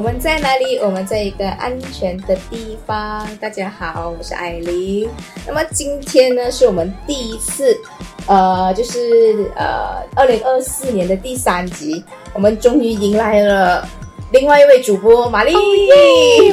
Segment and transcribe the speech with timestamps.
[0.00, 0.78] 我们在哪里？
[0.78, 3.28] 我们在一个安全的地方。
[3.36, 5.06] 大家好，我是艾琳。
[5.46, 7.78] 那么今天呢，是我们第一次，
[8.26, 12.02] 呃，就是呃，二零二四年的第三集，
[12.32, 13.86] 我们终于迎来了
[14.32, 15.52] 另外一位主播玛丽。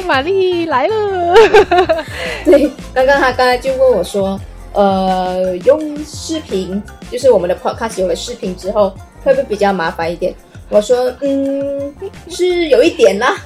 [0.06, 1.34] 玛丽来了。
[2.44, 4.38] 对，刚刚他刚才就问我说，
[4.74, 8.92] 呃，用视频，就是我们的 podcast 有了视频之后，
[9.24, 10.34] 会不会比较麻烦一点？
[10.68, 11.94] 我说，嗯，
[12.28, 13.36] 是有一点啦，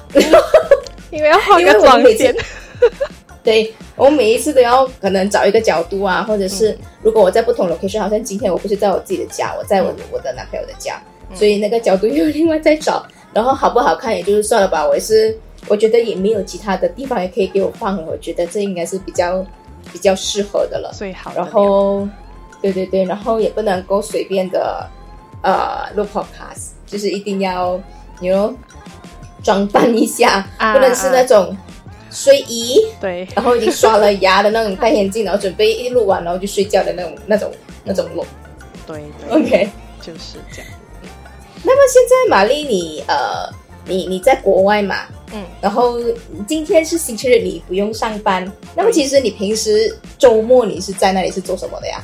[1.11, 2.35] 因为要换个妆点。
[3.43, 11.01] 对，我每一次都要可能找一个角度啊，或者是如果我在不同 location，好像今天我不是在我自己的家，我在我我的男朋友的家，
[11.33, 14.87] 所以那个角度又另外再找，然后好不好看也就是算了吧。
[14.87, 15.37] 我也是，
[15.67, 19.45] 我觉得也没有其他的地方也可以给我放了，我觉得这应该是比较
[19.91, 20.91] 比较适合的了。
[20.93, 21.33] 最好。
[21.35, 22.07] 然后，
[22.61, 24.89] 对对对，然后也不能够随便的
[25.41, 26.72] 呃录 podcast。
[26.85, 27.79] 就是一定要，
[28.19, 28.53] 你说
[29.43, 31.55] 装扮一下，不能是那种
[32.09, 37.51] 睡衣，对，然后已经刷了牙的那种戴眼镜，然后准备一录完然后就睡觉的那种那种
[37.83, 38.25] 那种录。
[38.85, 39.69] 对，OK，
[40.01, 40.71] 就是这样。
[41.63, 43.49] 那么现在玛丽，你呃，
[43.85, 44.97] 你你在国外嘛？
[45.33, 45.99] 嗯，然后
[46.47, 48.49] 今天是星期日，你不用上班。
[48.75, 52.03] 那么其实你平时周末你是在那里是做什么的呀？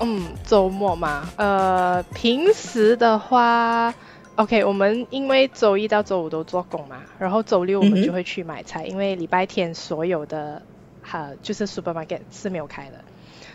[0.00, 3.94] 嗯，周末嘛，呃，平时的话。
[4.36, 10.60] OK，我们因为周一到周五都做工嘛，然后周六我们就会去买菜，因为礼拜天所有的
[11.02, 12.96] 哈就是 supermarket 是没有开的，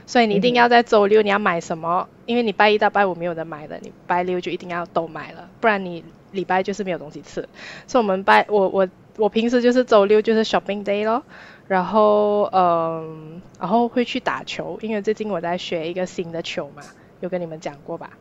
[0.05, 7.49] 所以你一定要在周六你要买什么，因为你拜一到拜五没有人买的，你拜六就一定要都买了，不然你礼拜就是没有东西吃。
[7.85, 11.23] 所以我们拜我我我平时就是周六就是 shopping day 咯，
[11.67, 16.83] 然后嗯，然后会去打球，因为最近我在学一个新的球嘛，
[17.19, 18.11] 有跟你们讲过吧？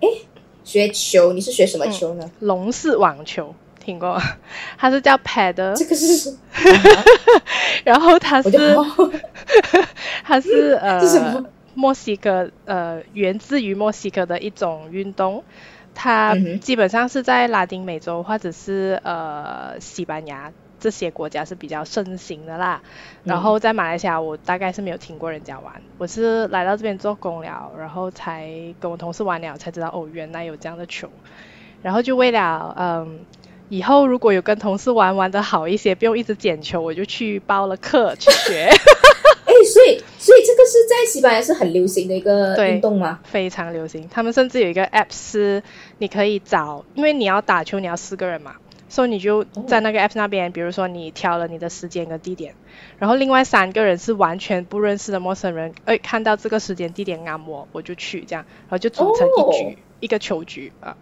[0.00, 0.08] 诶。
[0.66, 2.28] 学球，你是学什么球呢？
[2.40, 4.20] 龙式网球，听过？
[4.76, 6.36] 它是叫 pad，这个是，
[7.84, 8.50] 然后它是，
[10.24, 11.00] 它是呃，
[11.74, 15.44] 墨西哥呃，源自于墨西哥的一种运动，
[15.94, 20.52] 它基本上是在拉丁美洲或者是呃西班牙。
[20.78, 22.82] 这些国家是比较盛行的啦，
[23.24, 25.82] 然后在马来西亚，我大概是没有听过人家玩。
[25.98, 31.08] 我是来到这边做工了，然后才跟我同事玩了，才知道哦，原来有这样的球。
[31.82, 33.20] 然后就为了嗯，
[33.68, 38.68] 以后如果有跟同事玩玩的好一些，不用一直捡球，我就去报了课去学。
[39.46, 43.20] 哎，所以所以这个是在西班牙是很流行的一个运动吗？
[43.22, 45.62] 非常流行，他们甚至有一个 app 是
[45.98, 48.56] 你可以找，因为你要打球，你要四个人嘛。
[48.88, 52.54] 所以你就在那个 app 那边，比如说你挑了你的时间跟地点，
[52.98, 60.96] 然后另外三个人是完全不认识的陌生人，哎，看到这个时间地点按我，我就去这样，然后就组成一局一个球局啊，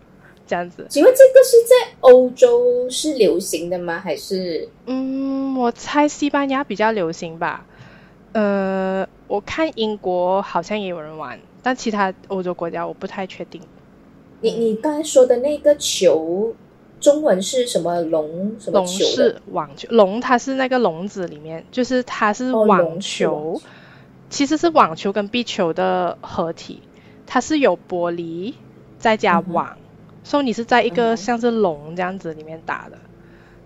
[0.46, 0.86] 这样子。
[0.88, 4.00] 请问这个是在欧洲是流行的吗？
[4.02, 4.68] 还是？
[4.86, 7.66] 嗯，我猜西班牙比较流行吧。
[8.32, 13.60] 呃，我看英国好像也有人玩，但其他欧洲国家我不太确定。
[14.40, 16.54] 你你刚才说的那个球。
[17.04, 18.56] 中文是什么龙？
[18.58, 23.60] 什么龙是网球，龙它是那个笼子里面，就是它是网球，
[24.30, 26.80] 其实是网球跟壁球的合体，
[27.26, 28.54] 它是有玻璃
[28.98, 29.76] 再加网，
[30.22, 32.96] 所以你是在一个像是笼这样子里面打的，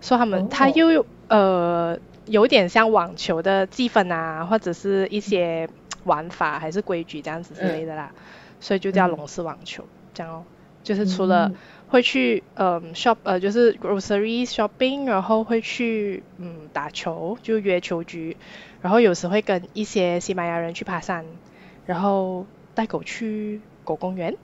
[0.01, 5.69] 所以他们它又呃有点像网球的积分啊，或者是一些
[6.03, 8.11] 玩法还是规矩这样子之类的啦，
[8.59, 10.43] 所以就叫龙式网球，这样哦，
[10.83, 11.49] 就是除了。
[11.89, 18.37] 会去嗯 shop 呃就是 grocery shopping，然后会去嗯打球，就约球局，
[18.81, 21.25] 然后有时会跟一些西班牙人去爬山，
[21.87, 22.45] 然后
[22.75, 24.37] 带狗去狗公园。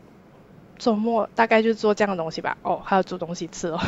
[0.77, 2.57] 周末大概就做这样的东西吧。
[2.63, 3.79] 哦，还有煮东西吃哦。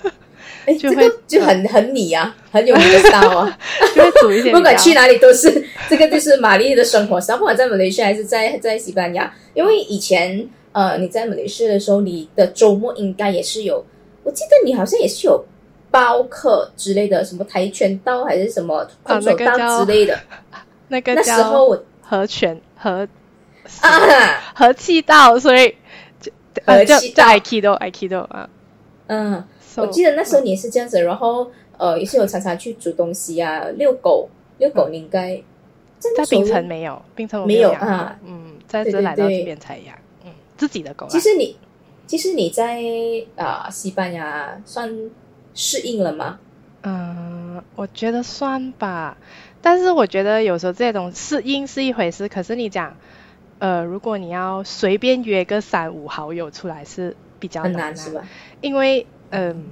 [0.66, 3.58] 哎，这个就很很你啊，很有你的 style 啊。
[3.94, 4.54] 就会煮一点。
[4.54, 7.20] 不管去哪里都是这个，就是玛丽的生活。
[7.36, 10.48] 不管在马来西亚还是在在西班牙，因为以前。
[10.74, 13.84] 呃，你在马来西亚的时候，你的周末应该也是有，
[14.24, 15.44] 我记得你好像也是有
[15.88, 20.18] 包课之类的，什么跆拳道还是什么空手道之类的。
[20.88, 23.06] 那个那时候我和拳和
[23.80, 25.76] 啊和气道，所以
[26.66, 28.50] 和气道爱 k i d o ikido 啊。
[29.06, 29.44] 嗯，
[29.76, 34.28] 我记得那时候你也是这样子，然后呃也是有常常去煮东西啊，遛狗，
[34.58, 35.40] 遛狗你应该
[35.98, 39.94] 在槟城没有，槟城没有啊，嗯，在这来到这边才养。
[40.56, 41.06] 自己的狗。
[41.08, 41.56] 其实你，
[42.06, 42.80] 其实你在
[43.36, 45.10] 啊西班牙算
[45.54, 46.38] 适应了吗？
[46.82, 49.16] 嗯，我觉得算吧。
[49.62, 52.96] 但是我觉得有时候这种适应是一回事，可是你讲，
[53.58, 58.28] 呃，如果你要随便约个三五好友出来是比较难，是吧？
[58.60, 59.64] 因为嗯，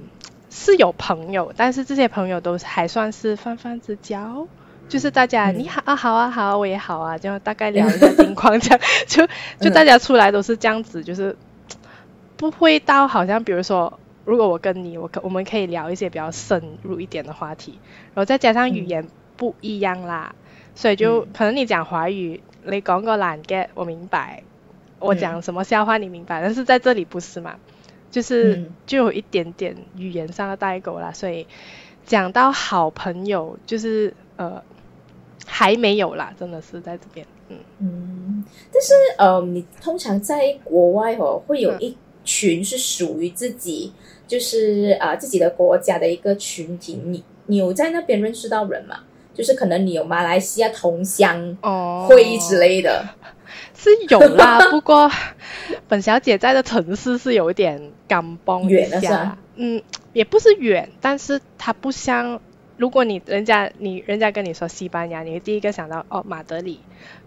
[0.49, 4.47] 是有朋友，但是这些朋友都还算是泛泛之交，
[4.89, 8.79] 就是大家你好啊好啊好，我也好啊，就大概 聊一下情况，这样。
[9.07, 9.27] 就
[9.59, 11.35] 就大家出来都是这样子，就是
[12.37, 17.79] 不会到好像比如说，如果我跟你，我可我们可以聊一些比较深入一点的话题，
[18.13, 20.35] 然后再加上语言不一样啦，
[20.75, 24.43] 所以就可能你讲华语，你讲个懒 get 我明白，
[24.99, 27.55] 我讲什么笑话你明白，但是在这里不是嘛？
[28.11, 31.47] 就是就有一点点语言上的代沟啦，所以
[32.05, 34.61] 讲到好朋友，就是呃
[35.45, 38.43] 还没有啦，真的是在这边，嗯嗯。
[38.71, 43.91] 但是呃，你通常在国外哦，会有一群是属于自己，
[44.27, 47.01] 就是啊自己的国家的一个群体。
[47.03, 48.99] 你你有在那边认识到人吗？
[49.33, 51.57] 就是可能你有马来西亚同乡
[52.07, 53.03] 会之类的。
[53.75, 55.11] 是有啦， 不过
[55.87, 59.81] 本小姐在的城市是有点刚崩远了，嗯，
[60.13, 62.39] 也不是远，但是它不像，
[62.77, 66.79] 如果你人家你人家跟你说西班牙，你会第一个想到哦马德里，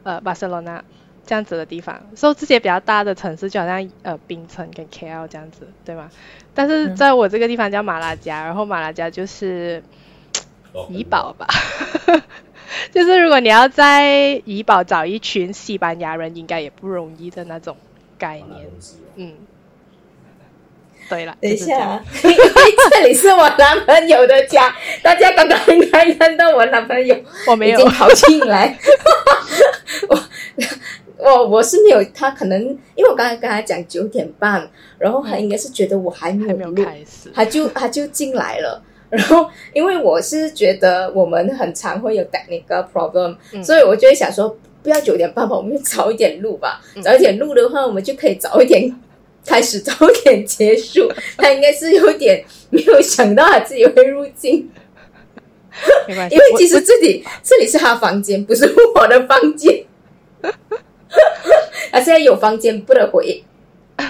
[0.03, 0.83] 呃巴塞罗那
[1.25, 6.11] 这样子的地方，所以这些比较大的城市就好像呃槟城跟 KL 这样子，对吗？
[6.55, 9.83] 但是在我这个地方叫马拉加，然后马拉加就是
[10.89, 11.47] 怡保吧。
[12.93, 17.77] 就是如果你要在怡保找一群西班牙人，应该也不容易的那种
[18.19, 18.67] 概念。
[19.15, 19.35] 嗯，
[21.09, 22.37] 对了，等一下，因为
[22.91, 27.17] 这里是我男朋友的家， 大家刚刚应该看到我男朋友，
[27.47, 28.77] 我没有跑进来。
[30.09, 30.19] 我
[31.19, 32.61] 我我是没有，他可能
[32.95, 34.69] 因为我刚才跟他讲九点半，
[34.99, 38.83] 然后他应该是觉得我还没有开始，他就他就进来了。
[39.09, 46.81] 然后，因为我是觉得我们很常会有 technical problem，所以我就会想说，不要九点半吧，我们就早一点录吧。
[47.03, 48.93] 早一点录的话，我们就可以早一点
[49.47, 51.11] 开始，早一点结束。
[51.39, 54.71] 他应该是有点没有想到他自己会入境，
[56.09, 59.85] 因为其实这里这里是他房间，不是我的房间。
[61.93, 63.43] 他现在有房间不能回，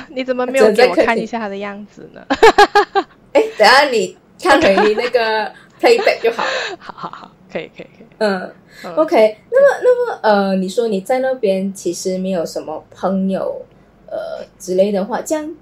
[0.08, 2.26] 你怎么没有给我看一下他的样子呢？
[3.32, 4.16] 哎，等下你。
[4.38, 5.50] 看回你那个
[5.80, 6.76] playback 就好了。
[6.78, 8.06] 好好好，可以可以可以。
[8.18, 8.52] 嗯
[8.94, 9.34] ，OK。
[9.50, 13.64] 那么那么呃，你说你在那边其实没有什么朋友
[14.16, 15.54] 呃之类的话，这样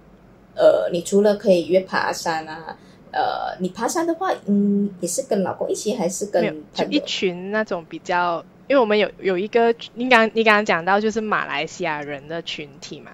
[0.55, 2.77] 呃，你除了可以约爬山啊，
[3.11, 8.45] 呃，你爬山的话，嗯，也是跟老公一起还是跟就一群那种比较？
[8.69, 13.11] 因为我们有有一个，你刚你刚刚讲到就是马来西亚人的群体嘛，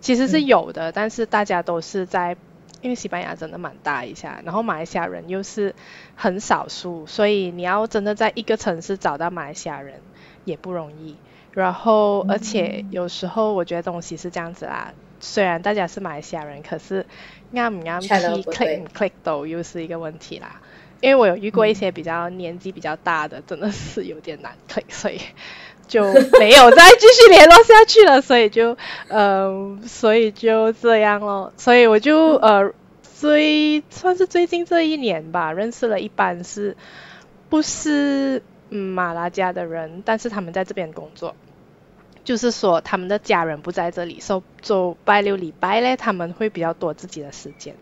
[0.00, 2.36] 其实是有的，但是大家都是在。
[2.82, 5.74] 因为西班牙真的蛮大一下，然后马来西亚人又是
[6.14, 9.94] 很少数，所以你要真的在一个城市找到马来西亚人
[10.44, 11.16] 也不容易。
[11.56, 17.04] 然后，而且有时候我觉得东西是这样子啦，虽然大家是马来西亚人，可是
[17.52, 20.60] 啱唔啱 click 唔 click 到又是一个问题啦。
[21.00, 25.20] 因为我有遇过一些比较年纪比较大的，真的是有点难 click，所以。
[25.88, 26.02] 就
[26.40, 28.76] 没有再继续联络下去了，所以就
[29.06, 31.52] 呃，所以就这样咯。
[31.56, 32.72] 所以我就呃，
[33.02, 36.76] 最算是最近这一年吧，认识了一班是
[37.48, 41.34] 不是马拉加的人，但是他们在这边工作，
[42.24, 47.74] 就是说他们的家人不在这里，所以周拜六礼拜嘞，他们会比较多自己的时间。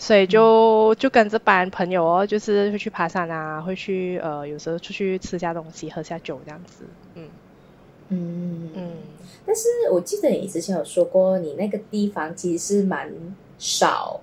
[0.00, 6.84] 所以就就跟这班朋友哦，就是会去爬山啊，会去呃，有时候出去吃下东西，喝下酒这样子，
[7.16, 7.28] 嗯。
[8.10, 8.70] 嗯。
[8.74, 8.90] 嗯。
[9.44, 13.12] 但是我记得你之前有说过，你那个地方其实是蛮
[13.58, 14.20] 少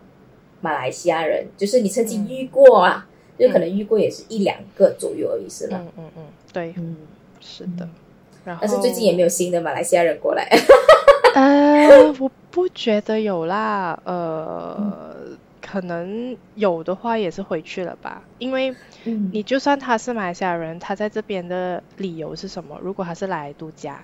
[0.61, 3.05] 马来西亚人，就是你曾经遇过啊，
[3.37, 5.77] 就可能遇过也是一两个左右而已，是吧？
[5.81, 6.23] 嗯嗯嗯，
[6.53, 6.95] 对，嗯，
[7.39, 7.87] 是的。
[8.43, 10.47] 然后，但是最近也没有新的马来西亚人过来。
[11.33, 15.05] 呃， 我不觉得有啦，呃。
[15.67, 18.73] 可能有的话也是回去了吧，因为
[19.03, 22.79] 你就算他是马来西亚人，他在这边的理由是什么？
[22.83, 23.99] 如果他是来度假，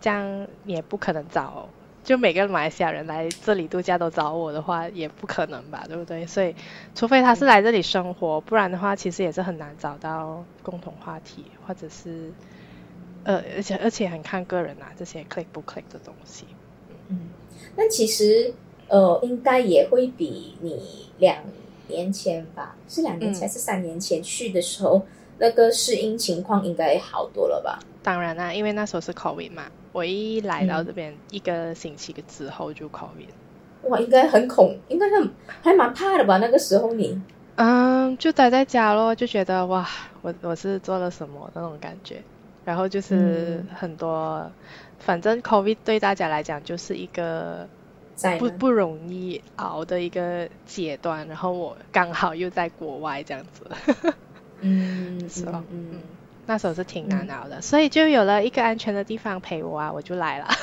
[0.00, 1.68] 这样也不可能找，
[2.06, 6.26] 就每个马来西亚人来这里度假都找我的话，也不可能吧，对不对？
[6.26, 6.54] 所以
[6.94, 12.32] 除非他是来这里生活，不然的话，其实也是很难找到共同话题，或者是
[13.24, 16.46] 呃，而且而且很看个人啊，这些 click 不 click 的东西。
[17.08, 17.28] 嗯，
[17.76, 18.54] 那其实。
[18.88, 21.42] 呃，应该也会比你两
[21.88, 25.04] 年前吧，是两年前还是三年前去的时候，
[25.38, 27.80] 那个适应情况应该好多了吧？
[28.00, 29.64] 当然啦，因为那时候是 COVID 嘛，
[29.96, 33.28] 我一来到这边一个星期之后就 COVID。
[33.84, 35.30] 哇，应该很恐，应该很
[35.62, 36.36] 还蛮怕的吧？
[36.36, 37.18] 那个时候你，
[37.54, 39.88] 嗯，就待在家咯，就觉得哇，
[40.20, 42.22] 我我是做了什么那种感觉，
[42.66, 44.50] 然后就是很多，
[44.98, 47.66] 反正 COVID 对大家来讲就是一个。
[48.14, 53.70] 在不不容易熬的一个阶段，然后我刚好又在国外这样子，
[54.60, 55.62] 嗯，是吧？
[55.70, 56.00] 嗯嗯，
[56.46, 60.48] 那时候是挺难熬的，所以就有了一个安全的地方陪我啊，我就来了。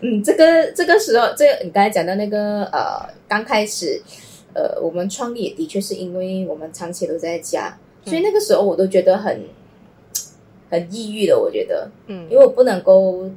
[0.00, 4.00] 嗯，这个这个时候，这个你刚才讲到那个呃，刚开始
[4.54, 9.44] 呃，我们创业的确是因为我们长期都在家，所以那个时候我都觉得很
[10.70, 13.30] 很抑郁的，我觉得，嗯，因为我不能够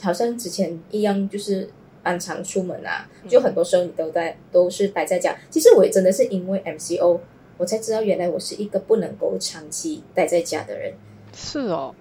[0.00, 1.68] 好像之前一样，就是
[2.02, 5.36] 安常出门啊，就很多时候你都在都是待在家。
[5.50, 7.20] 其实我也真的是因为 MCO，
[7.62, 10.92] 我才知道原来我是一个不能够长期待在家的人。
[11.32, 11.94] 是哦，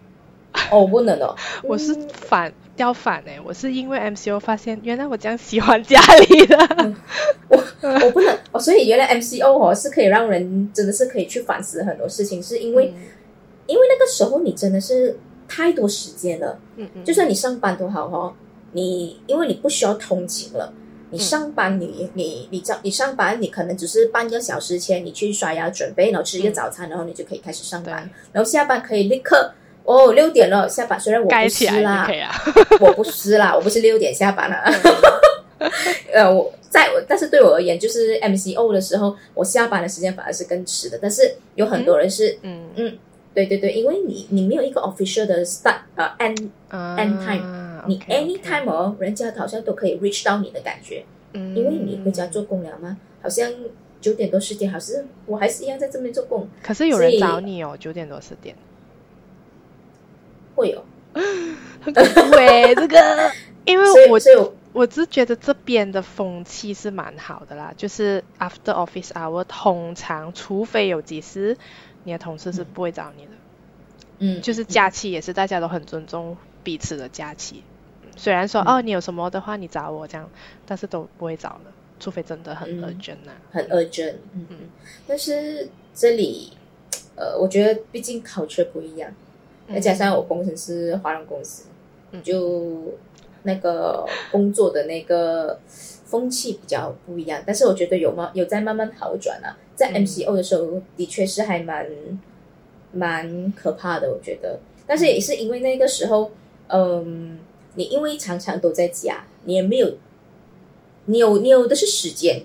[0.71, 2.09] 哦，我不能哦， 我是嗯。
[2.09, 6.57] 反掉反哎，我是因为 MCO 发现原来我这样喜欢家里的，
[7.49, 13.01] 我不能哦，所以原来 MCO 哦是可以让人真的是可以去反思很多事情，是因为、嗯。
[13.67, 18.33] 因为那个时候你真的是太多时间了，嗯嗯，就算你上班都好哦，
[18.71, 20.73] 你因为你不需要通勤了。
[21.11, 29.53] 你嗯上班你，你你早你上班，你可能只是半个小时前你去刷牙准备，然后吃一个嗯早餐，然后你就可以开始上班，然后下班可以立刻
[29.83, 32.09] 哦六点了下班，虽然我不该起来是啦。
[32.79, 34.63] 我不是啦，我不是六点下班啦。
[35.59, 35.71] 嗯
[36.11, 40.97] 呃，我在，但是对我而言，就是 MCO 的时候，我下班的时间反而是更迟的。
[40.99, 42.97] 但是有很多人是，嗯嗯，
[43.33, 47.43] 对对对，因为你你没有一个 official 的 start 呃 end，啊 end time，
[47.88, 53.51] 你 anytime 哦，人家好像都可以 reach 到你的感觉，嗯，因为你回家做工了吗，好像
[54.00, 58.55] 九点多十点，好像我还是一样在这边做工，可是有人找你哦，九点多十点，
[60.55, 60.83] 会有，
[61.81, 63.31] 很恐怖哎，这个，
[63.65, 71.57] 因为我以所以我我只觉得这边的风气是蛮好的啦，就是 after office hour，通常除非有急事，
[72.03, 73.31] 你的同事是不会找你的。
[74.23, 77.63] 嗯，就是假期也是大家都很尊重彼此的假期，
[78.21, 80.29] 虽然说、嗯哦你有什么的话你找我这样，
[80.67, 82.83] 但是都不会找了，除非真的很嗯。
[82.85, 83.33] urgent 啊。
[83.51, 84.45] 很 urgent，嗯。
[84.49, 84.57] 嗯。
[85.07, 86.51] 但是这里，
[87.15, 89.11] 呃，我觉得毕竟 culture 不一样，
[89.73, 91.63] 再加上我工程师华人公司，
[92.11, 92.21] 嗯。
[92.21, 92.93] 就
[93.41, 97.41] 那个工作的那个风气比较不一样。
[97.43, 100.05] 但是我觉得有慢有在慢慢好转啊，在嗯。
[100.05, 101.87] MCO 的时候，的确是还蛮
[102.91, 104.59] 蛮可怕的，我觉得。
[104.85, 106.29] 但是也是因为那个时候，
[106.67, 107.39] 嗯，
[107.75, 109.97] 你因为常常都在家，你也没有，
[111.05, 112.43] 你有你有的是时间，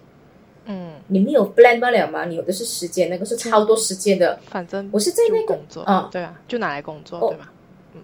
[0.64, 2.24] 嗯，你没有 plan 不了吗？
[2.26, 4.38] 你有的是时间，那个是超多时间的。
[4.48, 6.08] 反正我是在那个就工作，啊。
[6.10, 7.28] 对啊，就拿来工作，哦。
[7.30, 7.52] 对吧？
[7.94, 8.02] 嗯，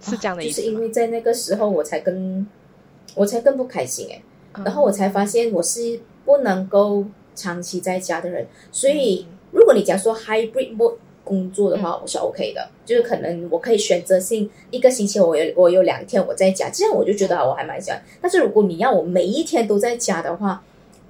[0.00, 0.66] 是这样的就意思就？
[0.68, 2.46] 是因为在那个时候，我才更
[3.14, 4.22] 我才更不开心哎、
[4.54, 4.64] 嗯。
[4.64, 7.04] 然后我才发现我是不能够
[7.34, 9.34] 长期在家的人，所以嗯。
[9.50, 10.96] 如果你讲说 hybrid mode
[11.28, 18.02] 工作的话，我是 OK 的，就是可能我可以选择性一个星期我有我有两天我在家，这样我就觉得我还蛮喜欢。
[18.22, 20.64] 但是如果你要我每一天都在家的话，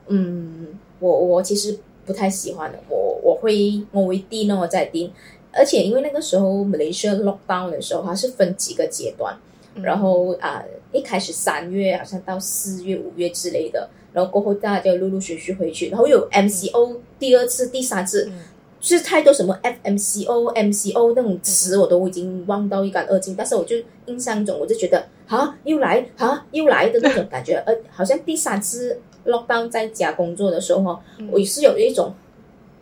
[0.08, 0.66] 嗯，
[0.98, 5.12] 我我其实不太喜欢的，我我会我会定哦，再定。
[5.52, 9.34] 而且因为那个时候 Malaysia lockdown 的时候，它是分几个阶段，
[9.74, 9.82] 嗯。
[9.82, 18.38] 然后啊、一开始三月好像到四月、五月之类的，然后过后大家就陆陆续续回去，然后有 MCO 第二次、第三次，嗯
[18.80, 30.98] 就是太多什么 FMCO、MCO 那种词我都已经忘到一干二净，但是我就印象中我就觉得啊又来啊又来的那种感觉， 呃，好像第三次 lockdown 在家工作的时候
[31.30, 32.14] 我也是有一种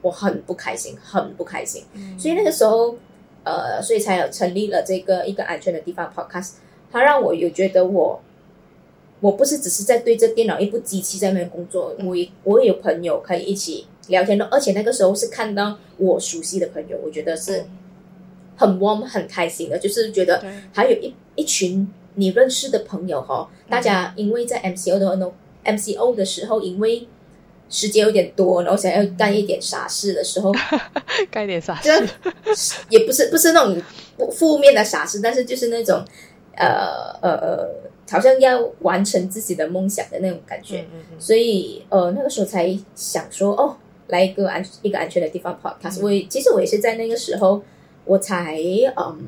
[0.03, 1.83] 我很不开心，很不开心。
[1.95, 2.19] 嗯。
[2.19, 2.95] 所以那个时候，
[3.43, 6.53] 呃，所以才有成立了这个一个安全的地方 Podcast，
[6.93, 8.21] 它让我有觉得我，
[9.21, 12.07] 我不是只是在对着电脑一部机器在那边工作，嗯。
[12.07, 17.69] 我也我也有朋友可以一起聊天的，而且那个时候是看到我熟悉的朋友，我觉得是嗯
[18.57, 27.07] 很 warm 很开心的，就是觉得还有一一群你认识的朋友哈、嗯大家因为在 MCO 的那 MCO 的时候，因为
[27.69, 30.53] 时间有点多，然后想要干一点傻事的时候，
[31.31, 31.91] 干点啥就
[32.55, 32.77] 事？
[32.89, 33.83] 也不是不是那种
[34.17, 36.05] 不负面的傻事，但是就是那种
[36.55, 37.69] 呃呃呃，
[38.09, 40.83] 好像要完成自己的梦想的那种感觉。
[40.83, 43.77] 嗯嗯嗯所以呃那个时候才想说哦，
[44.09, 46.01] 来一个安一个安全的地方 podcast。
[46.01, 47.63] 嗯我其实我也是在那个时候，
[48.05, 48.59] 我才
[48.97, 49.19] 嗯，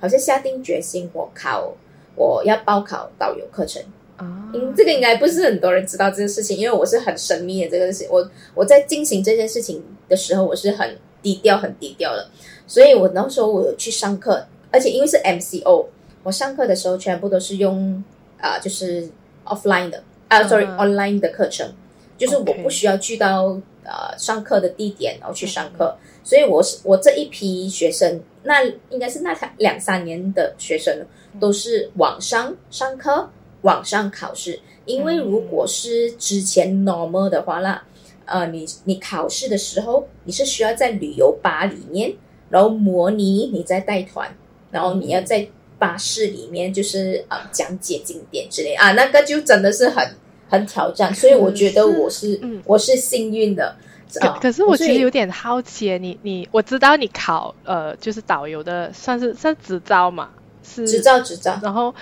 [0.00, 1.74] 好像下定决心，我考
[2.14, 3.82] 我要报考导游课程。
[4.16, 8.08] 啊，嗯，这个应该不是很多人知道这个事情，因为我是很神秘的这个事情。
[8.10, 12.28] 我我在进行这件事情的时候，我是很低调、很低调的。
[12.66, 15.86] 所以我那时候我有去上课，而且因为是 MCO，
[16.22, 18.02] 我上课的时候全部都是用
[18.38, 19.08] 啊、就是
[19.44, 21.72] offline 的啊、嗯 s o r r y online 的课程，
[22.16, 25.96] 就是我不需要去到呃上课的地点然后去上课。
[26.24, 31.04] 所以我是我这一批学生那应该是那两三年的学生
[31.40, 33.28] 都是网上上课、
[33.62, 34.60] 网上考试。
[34.84, 37.84] 因为如果是之前 normal 的话啦，
[38.24, 42.12] 呃，你你考试的时候你是需要在旅游吧里面，
[42.50, 44.28] 然后模拟你在带团，
[44.72, 45.46] 然后你要在
[45.78, 48.74] 巴士里面就是呃讲解景点之类。
[48.74, 50.04] 啊，那个就真的是很
[50.52, 51.12] 很挑战。
[51.14, 53.74] 所以我觉得我是嗯我是幸运的。
[54.14, 60.28] 可可是我其实有点好奇，你你我知道你考呃就是导游的算是算执照嘛，
[60.62, 61.58] 是执照执照。
[61.62, 61.94] 然后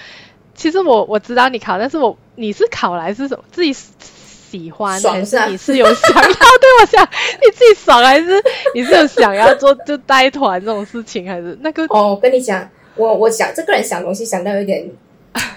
[0.57, 3.45] 其实我我知道你考，但是我你是考来是什么？
[3.53, 6.23] 自己喜欢还是你是有想要？
[6.25, 7.05] 对我想
[7.47, 8.43] 你自己爽还是
[8.75, 11.85] 你是有想要做 就带团这种事情还是那个？
[11.91, 14.91] 哦，我跟你讲，我我想这个人想东西想到有点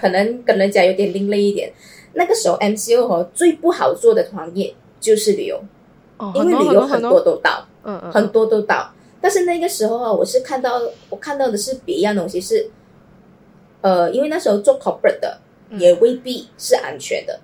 [0.00, 1.72] 可能跟人家有点另类一点。
[2.14, 5.62] 那个时候 MCO 和最不好做的行业就是旅游。
[6.34, 8.90] 因为旅游很多都到，嗯嗯，很多都到。
[9.20, 10.80] 但是那个时候啊，我是看到
[11.10, 12.70] 我看到的是别样东西，是
[13.80, 15.38] 呃，因为那时候做 corporate 的
[15.72, 17.40] 也未必是安全的。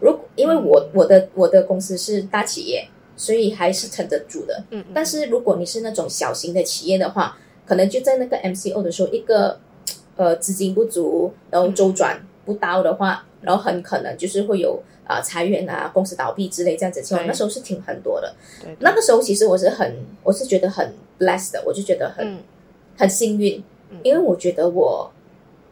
[0.00, 4.64] 如因为我我的我的公司是大企业，所以还是撑得住的。
[4.70, 9.60] 嗯，但是如果你是那种小型的企业的话，可能就在那个 MCO 的时候，一个
[10.16, 14.82] 呃资金不足，然后周转不到的话，然后很可能就是会有。
[15.06, 18.34] 啊，裁员啊，公司倒闭之类这样子情况，那时候是挺很多的。
[18.78, 22.38] 那个时候其实我是很，我是觉得很 blessed 的，我就觉得很
[22.96, 23.62] 很幸运，
[24.02, 25.12] 因为我觉得我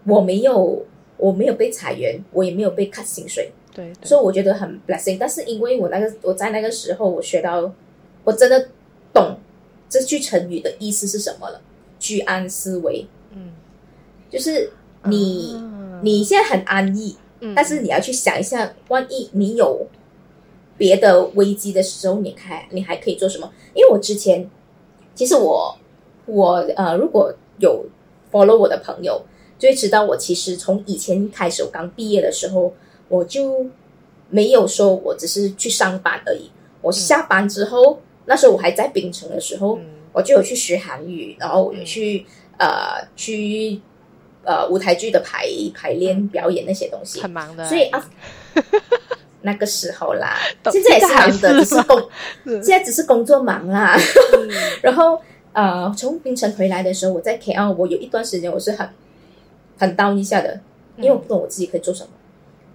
[0.05, 0.85] 我没有
[1.17, 5.17] 我没有被裁员，我也没有被 cut 薪水，对，所以我觉得很 blessing。
[5.19, 7.73] 但是因为我那个我在那个时候我学到，
[8.25, 8.69] 我真的
[9.15, 9.39] 懂
[9.89, 11.59] 这句成语的意思是什么了，
[11.99, 13.07] 居安思危。
[13.31, 13.49] 嗯，
[14.29, 14.71] 就是
[15.05, 15.59] 你
[16.03, 17.17] 你现在很安逸。
[17.57, 19.87] 但是你要去想一下，万一你有
[20.79, 23.51] 别的危机的时候，你还你还可以做什么？
[23.75, 24.49] 因为我之前
[25.15, 25.77] 其实我
[26.27, 27.85] 我呃，如果有
[28.31, 29.21] follow 我的朋友，
[29.59, 32.73] 就会知道我其实从以前开始，我刚毕业的时候，
[33.09, 33.67] 我就
[34.31, 36.51] 没有说我只是去上班而已。
[36.81, 39.79] 我下班之后，那时候我还在槟城的时候，
[40.13, 42.25] 我就有去学韩语，然后我去
[42.59, 43.81] 呃去。
[44.45, 47.65] 呃，舞台剧的排排练、表演那些东西，很忙的。
[47.69, 48.11] 所以啊，
[49.43, 50.37] 那个时候啦，
[50.71, 52.09] 现在也是忙的，只是工，
[52.63, 53.97] 现在只是工作忙啦。
[54.83, 55.21] 然后
[55.53, 58.89] 呃，从槟城回来的时候，我在 KL，我有一段时间我是很
[59.79, 60.61] 很 down 一下的，
[60.97, 62.11] 因为我不懂我自己可以做什么，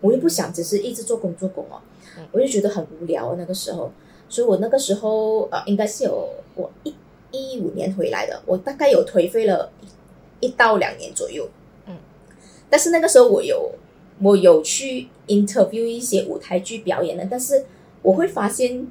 [0.02, 1.82] 我又不想只是一直做工作工哦，
[2.32, 3.92] 我就觉得很无聊那个时候，
[4.30, 6.94] 所以我那个时候呃，应该是有我一
[7.32, 9.70] 一五年回来的，我大概有颓废了
[10.40, 11.50] 一到两年左右。
[11.86, 11.96] 嗯。
[12.70, 13.72] 但是那个时候我有
[14.20, 17.66] 我有去 interview 一些舞台剧表演的，但是
[18.02, 18.88] 我会发现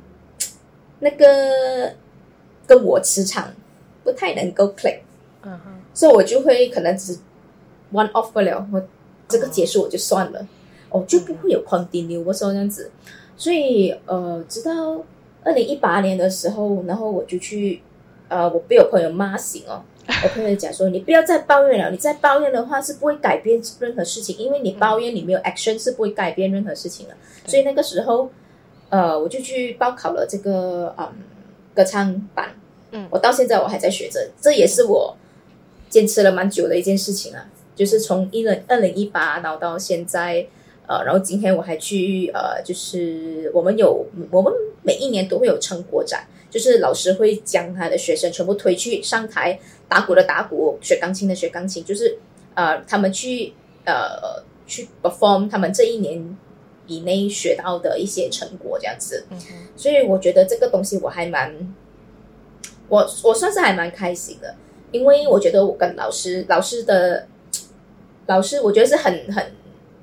[1.00, 1.94] 那个
[2.66, 3.54] 跟我磁场
[4.04, 5.00] 不太能够 click，
[5.42, 7.18] 嗯哼，所以我就会可能只
[7.92, 8.82] one off 不了，我
[9.28, 10.46] 这个结束我就算了，
[10.90, 12.90] 哦就不会有 continue 我说这样子，
[13.36, 15.02] 所以呃，直到
[15.42, 17.82] 二零一八年的时候，然后我就去
[18.28, 19.82] 呃，我被我朋友骂醒哦。
[20.22, 27.14] 我朋友讲说：“你不要再抱怨了，你再抱怨的话是不会改变任何事情，因为你抱怨你没有 action 是不会改变任何事情的。”
[27.46, 28.30] 所以那个时候，
[28.88, 31.12] 呃，我就去报考了这个嗯
[31.74, 32.50] 歌唱班。
[32.92, 35.16] 嗯，我到现在我还在学着，这也是我
[35.90, 37.48] 坚持了蛮久的一件事情啊。
[37.74, 40.46] 就是从一零二零一八然后到现在，
[40.86, 49.58] 呃，然后今天我还去呃，就是我们有我们每一年都会有成果展，就是老师会将他的学生全部推去上台。
[49.88, 52.18] 打鼓的打鼓，学钢琴的学钢琴，就是
[52.54, 53.52] 呃，他们去
[53.84, 56.36] 呃去 perform 他们这一年
[56.88, 59.24] 以内学到的一些成果，这样子。
[59.30, 59.38] 嗯
[59.76, 61.72] 所以我觉得这个东西我还蛮，
[62.88, 64.56] 我我算是还蛮开心的，
[64.90, 67.28] 因为我觉得我跟老师老师的
[68.26, 69.52] 老师，我觉得是很很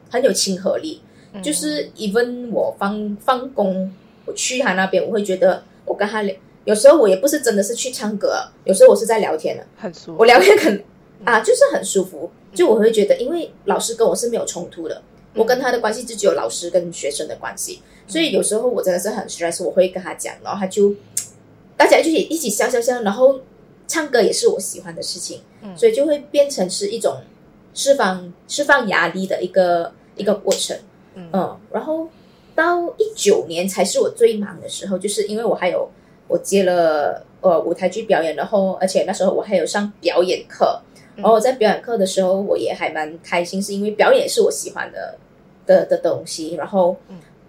[0.09, 1.01] 很有亲和力。
[1.41, 3.91] 就是 even 我放放工，
[4.25, 6.35] 我去他那边，我会觉得我跟他聊。
[6.65, 10.15] 有时候我也不是真的是去唱歌，有时候我是在聊天的，很舒服。
[10.19, 10.83] 我聊天很
[11.25, 12.31] 啊，就是很舒服。
[12.53, 15.01] 就我会觉得，因为老师跟我是没有冲突的，
[15.35, 17.81] 我跟他的关系就只有老师跟学生的关系。
[18.07, 20.93] 所以有时候我真的是很 stress，我会跟他讲，然后他就
[21.75, 23.41] 大家就一起笑笑笑，然后
[23.87, 25.41] 唱歌也是我喜欢的事情，
[25.75, 27.17] 所以就会变成是一种
[27.73, 30.77] 释放释放压力的一个一个过程。
[31.15, 32.07] 嗯，然后
[32.55, 35.89] 到一九年才是我最忙的时候，就是因为我还有。
[36.29, 40.81] 我接了呃舞台剧表演，然后而且那时候我还有上表演课，
[41.15, 45.15] 然后我在表演课的时候我也还蛮开心，是因为表演是我喜欢的
[45.65, 46.55] 的的东西。
[46.55, 46.95] 然后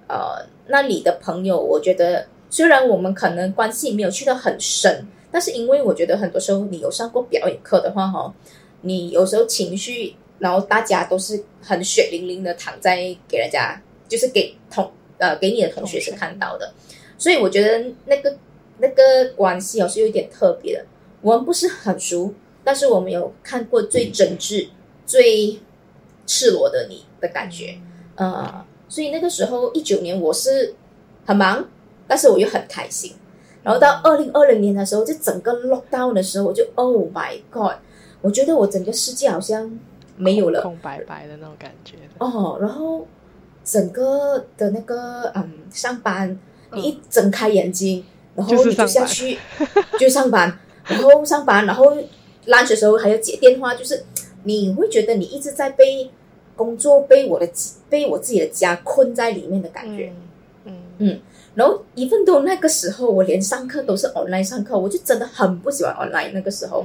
[0.08, 8.34] 呃那里的朋友，我觉得虽然我们可能关系没有去到很深，但是因为我觉得很多时候你有上过表演课的话，哈，
[8.82, 12.96] 你有时候情绪，然后大家都是很血淋淋的躺在
[13.28, 16.72] 给人家，就是给同呃给你的同学是看到的，
[17.16, 18.36] 所以我觉得那个
[18.78, 19.02] 那个
[19.36, 20.84] 关系哦是有点特别的。
[21.20, 24.68] 我们不是很熟，但是我们有看过最真挚、
[25.06, 25.58] 最
[26.26, 27.78] 赤裸的你的感觉，
[28.16, 30.74] 呃，所以那个时候一九年我是
[31.24, 31.66] 很忙，
[32.06, 33.14] 但是我又很开心。
[33.62, 37.76] 然后到二零二零年的时候，就整个 lockdown 的时候，我就 Oh my God！
[38.20, 39.80] 我觉得我整个世界好像
[40.18, 41.96] 没有了，空白白的那种感觉。
[42.18, 43.06] 哦，然后
[43.64, 46.38] 整个的那个嗯，上班，
[46.72, 48.04] 你一睁开眼睛，
[48.36, 49.38] 然后你就下去
[49.98, 51.96] 就上班，然后上班，然后
[52.46, 54.04] lunch 的时候还要接电话，就是
[54.44, 56.10] 你会觉得你一直在被
[56.54, 57.48] 工作、被我的、
[57.88, 60.12] 被我自己的家困在里面的感觉。
[60.64, 61.20] 嗯嗯。
[61.54, 66.84] 然后一份都那个时候，我连上课都是 online 上课，我就真的很不喜欢 online 那个时候，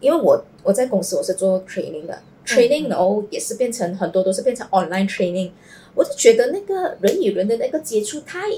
[0.00, 5.52] 因为我我在公司我是做 training 的，training 然后也是变成很多都是变成 online training，
[5.94, 8.48] 我就觉得那个人与人的那个接触太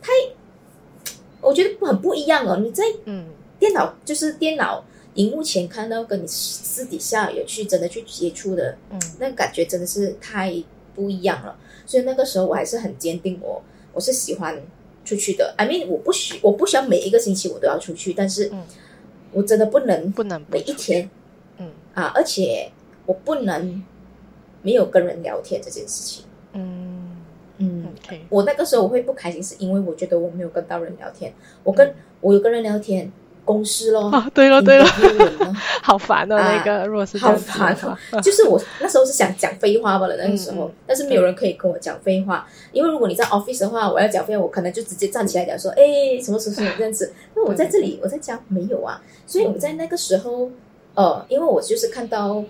[0.00, 0.12] 太，
[1.40, 2.58] 我觉得很不一样哦。
[2.62, 3.26] 你在嗯
[3.58, 10.54] 电脑就是电脑荧幕前看到，跟你私底下有去真的去接触的，嗯那感觉真的是太
[10.94, 11.58] 不一样了。
[11.86, 13.62] 所以那个时候我还是很坚定，我
[13.92, 14.60] 我是喜欢。
[15.04, 18.52] 出去的，I mean，我不需我不需要每一个星期我都要出去，但是，
[19.32, 21.08] 我真的不能不能每一天，
[21.56, 22.70] 嗯啊，而且
[23.06, 23.82] 我不能
[24.60, 26.26] 没有跟人聊天这件事情，
[28.04, 31.32] ，OK，我那个时候我会不开心，是因为我觉得我没有跟到人聊天，
[31.62, 33.10] 我跟我有跟人聊天。
[33.48, 34.84] 公司咯， 对了对了，
[35.82, 37.74] 好烦哦，那个如果是好烦
[38.12, 47.10] 哦，就是我那时候是想讲废话吧了，那个时候，但是没有人可以跟我讲废话，因为如果你在 office 的话，我要讲废话，我可能就直接站起来讲说，哎，什么什么什么 这样子。
[47.34, 50.50] 那我在这里，我在家没有啊，所以我在那个时候，
[50.92, 52.44] 呃，因为我就是看到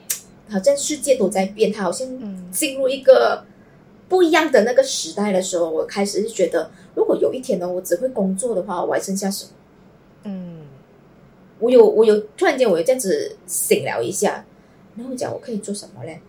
[0.51, 2.09] 好像世界都在变，它好像
[2.51, 3.45] 进入一个
[4.09, 9.51] 不一样的那个时代的时候，我开始是觉得，如果有一天呢，我只会工作的话，我还剩下什么？
[10.25, 10.59] 嗯。
[11.61, 14.45] 我有，我有，突然间我有这样子醒了一下，
[14.97, 16.21] 然后讲我可以做什么嘞？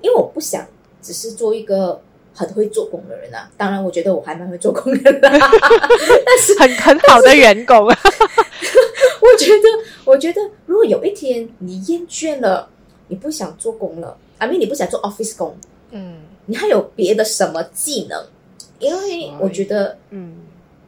[0.00, 0.66] 因为我不想
[1.02, 2.00] 只是做一个
[2.32, 3.50] 很会做工的人啊。
[3.58, 5.30] 当然，我觉得我还蛮会做工的， 但
[6.40, 7.98] 是很很好的员工啊。
[9.20, 9.68] 我觉得，
[10.06, 12.70] 我觉得，如果有一天你厌倦了，
[13.08, 15.54] 你不想做工了，阿明你不想做 office 工，
[15.90, 18.24] 嗯，你还有别的什么技能？
[18.78, 20.36] 因为我觉得，嗯，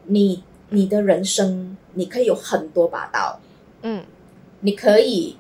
[0.07, 3.39] 你你的人生你可以有很多把刀。
[3.83, 4.03] 嗯，
[4.61, 5.37] 你可以，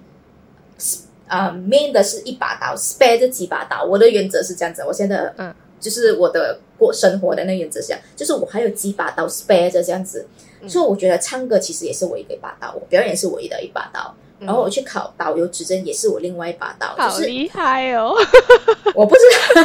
[1.26, 3.82] 啊，main 的是一把刀，spare 这几把刀。
[3.82, 10.26] 我的原则是这样子，我现在，嗯，就是我的过生活的那原则下，就是我还有几把刀 spare 着这样子。
[10.68, 14.14] 所以我觉得唱歌其实也是我一个把刀，我表演是唯一的一把刀。
[14.40, 16.88] 然后我去考导游执证也是我另外一把刀。
[16.96, 18.14] 好厉害哦！
[18.94, 19.20] 我不知
[19.54, 19.62] 道，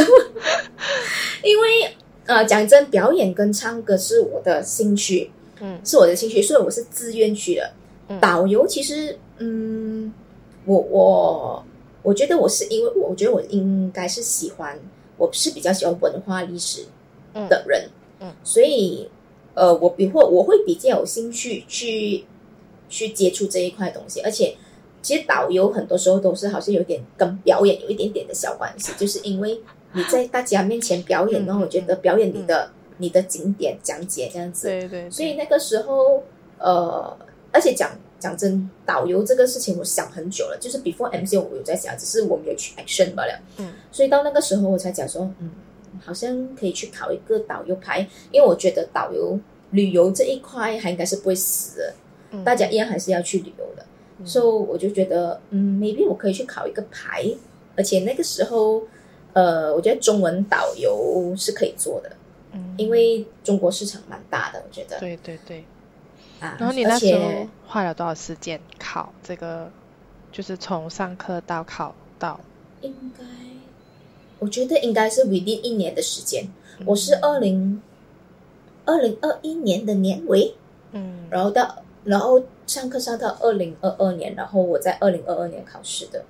[1.44, 5.30] 因为呃，讲真，表演跟唱歌是我的兴趣。
[5.60, 7.70] 嗯，是我的兴趣，所以我是自愿去的。
[8.20, 10.12] 导游其实，嗯，
[10.64, 11.64] 我我
[12.02, 14.78] 我觉得我是因为我觉得我应该是喜欢，
[15.16, 16.86] 我是比较喜欢文化历史
[17.48, 17.88] 的人，
[18.20, 19.08] 嗯，所以
[19.54, 22.24] 呃，我比或我会比较有兴趣去
[22.88, 24.20] 去接触这一块东西。
[24.20, 24.56] 而且，
[25.02, 29.60] 其实导游很多时候都是好像有点跟表演有一点点的小关系，就是因为
[29.92, 32.70] 你在大家面前表演，然后我觉得表演你的。
[32.98, 36.22] 你的景点讲解这样子，对对，所以那个时候，
[36.58, 37.18] 呃，
[37.50, 43.36] 而且讲讲真，导游这个事情我想很久了，就是 before MC 我有在想，只是我没有去 action 罢了。
[43.56, 45.50] 嗯，所以到那个时候我才讲说，嗯，
[46.04, 49.36] 好像可以去考一个导游牌，因为我觉得导游
[49.72, 51.94] 旅游这一块还应该是不会死的，
[52.42, 53.84] 大家一样还是要去旅游的，
[54.26, 57.22] 所以我就觉得，嗯，maybe 我可以去考一个牌，
[57.76, 58.82] 而且那个时候，
[59.34, 62.10] 呃，我觉得中文导游是可以做的。
[62.52, 64.98] 嗯因为中国市场蛮大的，我觉得。
[64.98, 65.64] 对对对。
[66.40, 69.70] 啊，然后你那时候花了多少时间考这个？
[70.32, 72.40] 就是从上课到考到。
[72.80, 73.24] 应该，
[74.40, 76.48] 我觉得应该是 within 一年的时间。
[76.84, 77.80] 我是二零
[78.84, 80.56] 二零二一年的年尾，
[80.90, 86.22] 嗯，然后到然后上课上到二零二二年，然后我在二零二二年考试的。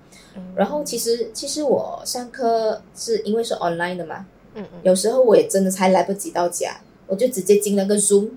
[0.57, 4.27] 然后其实其实我上课是因为是 online 的嘛。
[4.55, 8.31] 嗯嗯，有时候我也真的才来不及到家，我就直接进那个 Zoom，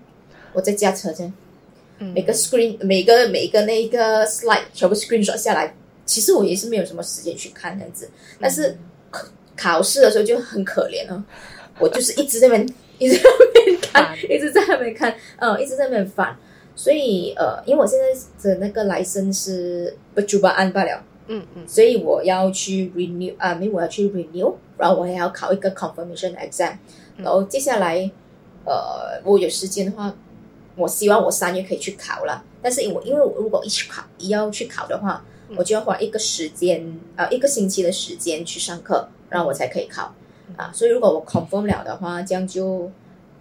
[0.53, 1.23] 我在驾车这
[1.99, 8.09] 嗯，每个 screen 每个每个那个 slide 全部 screen shot 下来，其实我也是没有什么时间去看这样子。
[8.39, 8.77] 但是
[9.55, 11.23] 考试的时候就很可怜了，
[11.79, 16.35] 我就是一直在那边一直在那边看，一直在那边看，嗯，一直在那边翻。
[16.77, 21.67] 所以呃，因为我现在的那个 license 是不主办案罢了，嗯嗯。
[21.67, 26.73] 所以我要去 renew 啊，因为我要去 renew，然后我也要考一个 confirmation exam，
[27.17, 27.23] 嗯。
[27.23, 28.09] 然后接下来
[28.63, 30.13] 呃，我有时间的话，
[30.75, 32.43] 我希望我三月可以去考了。
[32.61, 35.55] 但是因为我因为我如果一去考要去考的话，嗯。
[35.57, 40.13] 我就要花一个时间呃一个星期的时间去上课，然后我才可以考。
[40.47, 40.53] 嗯。
[40.55, 40.71] 啊。
[40.71, 42.91] 所以如果我 confirm 了的话，这样就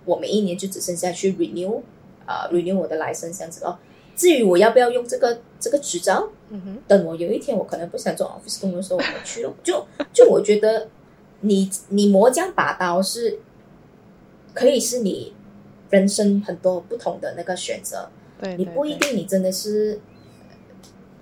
[0.06, 1.82] 我每一年就只剩下去 renew
[2.26, 3.78] 啊 renew 我的 license 这样子哦。
[4.14, 9.52] 至于我要不要用这个这个执照，嗯哼，等我有一天我可能不想做 office 工的时候，我去了。
[9.62, 10.88] 就就我觉得
[11.40, 13.38] 你你磨将拔刀是
[14.54, 15.34] 可以是你
[15.90, 18.08] 人生很多不同的那个选择，
[18.40, 20.00] 对，你对不一定你真的是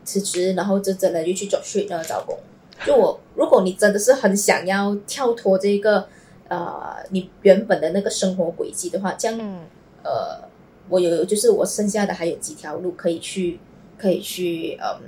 [0.05, 2.38] 辞职，然后就真的就去做 street 那个找工。
[2.87, 6.07] 就我，如果你真的是很想要跳脱这个
[6.47, 9.62] 呃你原本的那个生活轨迹的话，这样嗯
[10.05, 10.49] 呃，
[10.88, 13.59] 我有就是我剩下的还有几条路可以去，
[13.99, 15.01] 可以去嗯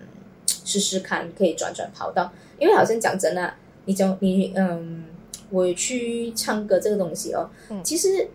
[0.64, 2.32] 试试看，可以转转跑道。
[2.58, 5.04] 因为好像讲真啊，你讲你嗯，
[5.50, 8.28] 我去唱歌这个东西哦，嗯其实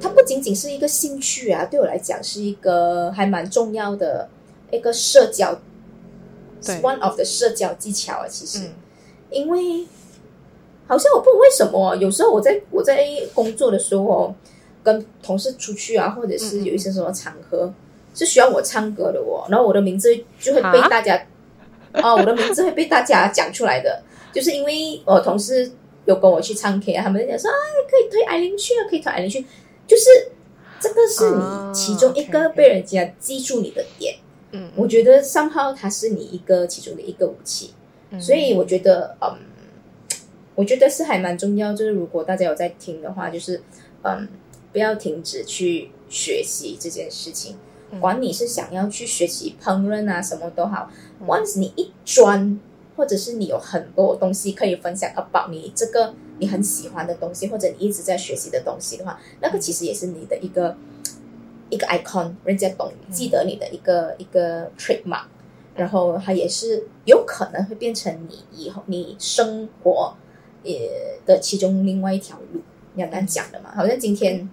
[0.00, 4.28] 它不仅仅是一个兴趣啊，对我来讲是一个还蛮重要的
[4.70, 5.58] 一个社交
[6.64, 8.66] 对，one of the 社交技巧啊，其实。
[8.66, 8.70] 嗯
[9.28, 9.84] 因为
[10.86, 14.34] 好像我不为什么，有时候我在我在工作的时候哦，
[14.86, 17.74] 跟同事出去啊，或者是有一些什么场合、
[18.14, 21.20] 是需要我唱歌的哦，然后我的名字就会被大家
[21.94, 24.00] 哦，我的名字会被大家讲出来的，
[24.32, 25.68] 就是因为我同事
[26.04, 27.56] 有跟我去唱 K 啊，他们就讲说，哎，
[27.90, 29.44] 可以推艾琳去啊，可以推艾琳去，
[29.88, 30.04] 就是
[30.78, 34.14] 这个是啊你其中一个被人家记住你的点。
[34.52, 37.72] 嗯，我觉得三号它是你一个其中的一个武器。
[38.10, 39.36] 嗯所以我觉得，嗯，
[40.54, 41.72] 我觉得是还蛮重要。
[41.72, 43.60] 就是如果大家有在听的话，就是
[44.02, 44.28] 嗯，
[44.76, 47.56] 不要停止去学习这件事情。
[47.90, 50.90] 嗯管你是想要去学习烹饪啊，什么都好。
[51.18, 52.60] 嗯 Once 你一专，
[52.94, 60.76] 或者是你有很多东西可以分享 about 你这个你很喜欢的东西，或者你一直在学习的东西的话，那个其实也是你的一个
[61.70, 65.24] 一个 icon，人家懂记得你的一个、一个 trademark。
[65.74, 70.14] 然后它也是有可能会变成你以后你生活
[70.62, 72.60] 也的其中另外一条路，
[72.94, 73.72] 你很难讲的嘛。
[73.74, 74.46] 好像今天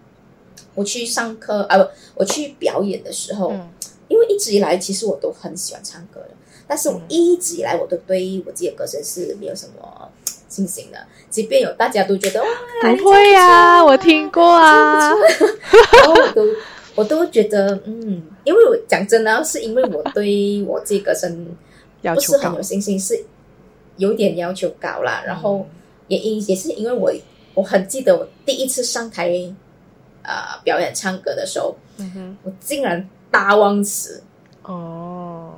[0.76, 3.70] 我去上课啊，不，我去表演的时候，嗯。
[4.10, 6.32] 因为一直以来其实我都很喜欢唱歌的，
[6.68, 7.02] 但是我嗯。
[7.08, 10.10] 一直以来我都对我自己的歌声是没有什么
[10.50, 11.00] 信心的，
[11.32, 12.48] 即便有大家都觉得哇，
[12.96, 16.48] 不会呀，我听过啊，然后我都
[16.96, 21.48] 我都觉得嗯，因为我讲真的，是因为我对我自己歌声
[22.04, 23.26] 不是很有，信心，是
[23.98, 25.24] 有点要求高啦。
[25.26, 25.66] 然后
[26.08, 27.12] 也因也是因为我
[27.56, 29.56] 我很记得我第一次上台啊、
[30.24, 34.24] 呃表演唱歌的时候，嗯，我竟然大忘词，
[34.64, 35.54] 哦，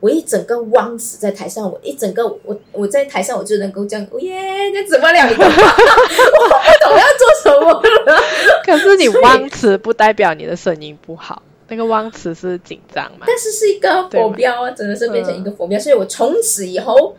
[0.00, 5.26] 我一整个忘词在台上，我一整个我我在台上我就能够这样，哦耶，那怎么了？
[5.26, 5.34] 你？
[5.36, 8.22] 我不懂要做什么了。
[8.64, 13.26] 可是你忘词不代表你的声音不好，那个忘词是紧张嘛？
[13.26, 17.16] 但是是一个佛标啊，真的是变成一个嗯佛标，所以我从此以后，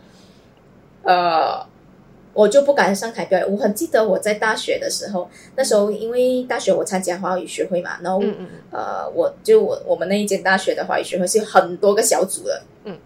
[1.02, 1.66] 呃，
[2.34, 3.50] 我就不敢上台表演。
[3.50, 12.98] 我很记得我在大学的时候，那时候因为大学我参加华语学会嘛，然后、嗯嗯呃，我就我我们那一间大学的华语学会是有很多个小组的，嗯，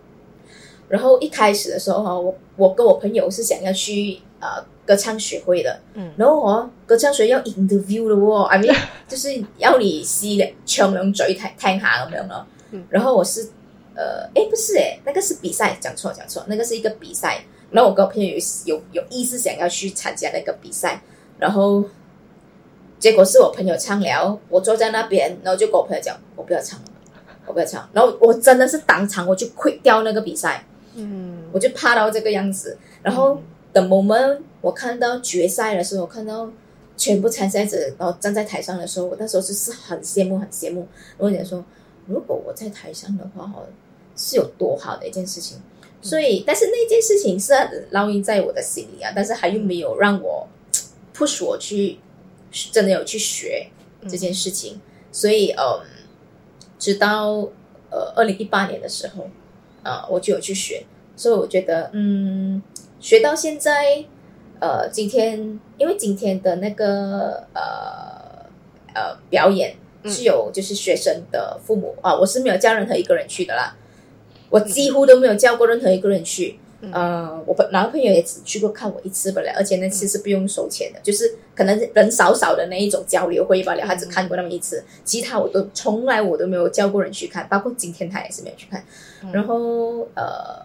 [0.89, 8.75] 然后一开始的时候哈，我我跟我朋友是想要去呃歌唱学会的，嗯然后哦，歌唱学要 interview 的喔，I mean
[9.07, 12.47] 就是要你試兩唱兩嘴聽聽下咁樣咯。
[12.71, 13.51] 嗯然后我是
[13.95, 17.43] 呃，誒不是誒，那个是比赛，讲错讲错，那个是一个比賽。
[17.71, 21.03] 然后我跟我朋友有有有意思想要去参加那个比赛，
[21.39, 21.85] 然后
[22.99, 26.87] 结果是我朋友唱了，我坐在那边，然后就跟我朋友讲，我不要唱了，
[27.47, 27.89] 我不要唱。
[27.93, 30.65] 然后我真的是当场我就 quit 掉那个比赛。
[30.95, 32.77] 嗯我就怕到这个样子。
[33.03, 33.41] 然后
[33.73, 36.51] 等 moment 我看到决赛的时候，我看到
[36.97, 40.89] 全部参赛者，然后站在台上的时候，我那时候就是很羡慕，很羡慕。
[41.19, 41.65] 我想说，
[42.07, 43.63] 如果我在台上的话，哦，
[44.17, 45.59] 是有多好的一件事情。
[46.01, 47.53] 所以，但是那件事情是
[47.93, 50.47] 烙印在我的心里啊，但是还又没有让我
[51.15, 51.99] push 我去
[52.73, 53.69] 真的有去学
[54.09, 54.81] 这件事情。
[55.11, 55.81] 所以，嗯，
[56.79, 57.49] 直到
[57.91, 59.29] 呃二零一八年的时候，
[59.83, 60.85] 啊、我就有去学。
[61.17, 62.63] 所以我觉得，嗯，
[63.01, 64.05] 学到现在，
[64.61, 68.47] 呃，今天因为今天的那个呃
[68.95, 73.77] 呃表演嗯是有就是学生的父母啊，我是没有叫任何一个人去的啦，
[74.51, 76.59] 我几乎都没有叫过任何一个人去，
[76.93, 88.85] 呃，我男朋友也只去过看我一次不了，而且那次是不用收钱的，就是可能人少少的那一种交流会罢了，他只看过那么一次，其他我都从来我都没有叫过人去看，包括今天他也是没有去看。
[89.33, 90.65] 然后呃，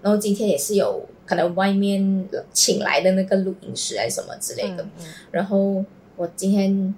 [0.00, 4.84] 然后今天也是有可能外面请来的那个录音师还是什么之类的。
[5.30, 5.84] 然后
[6.16, 6.94] 我今天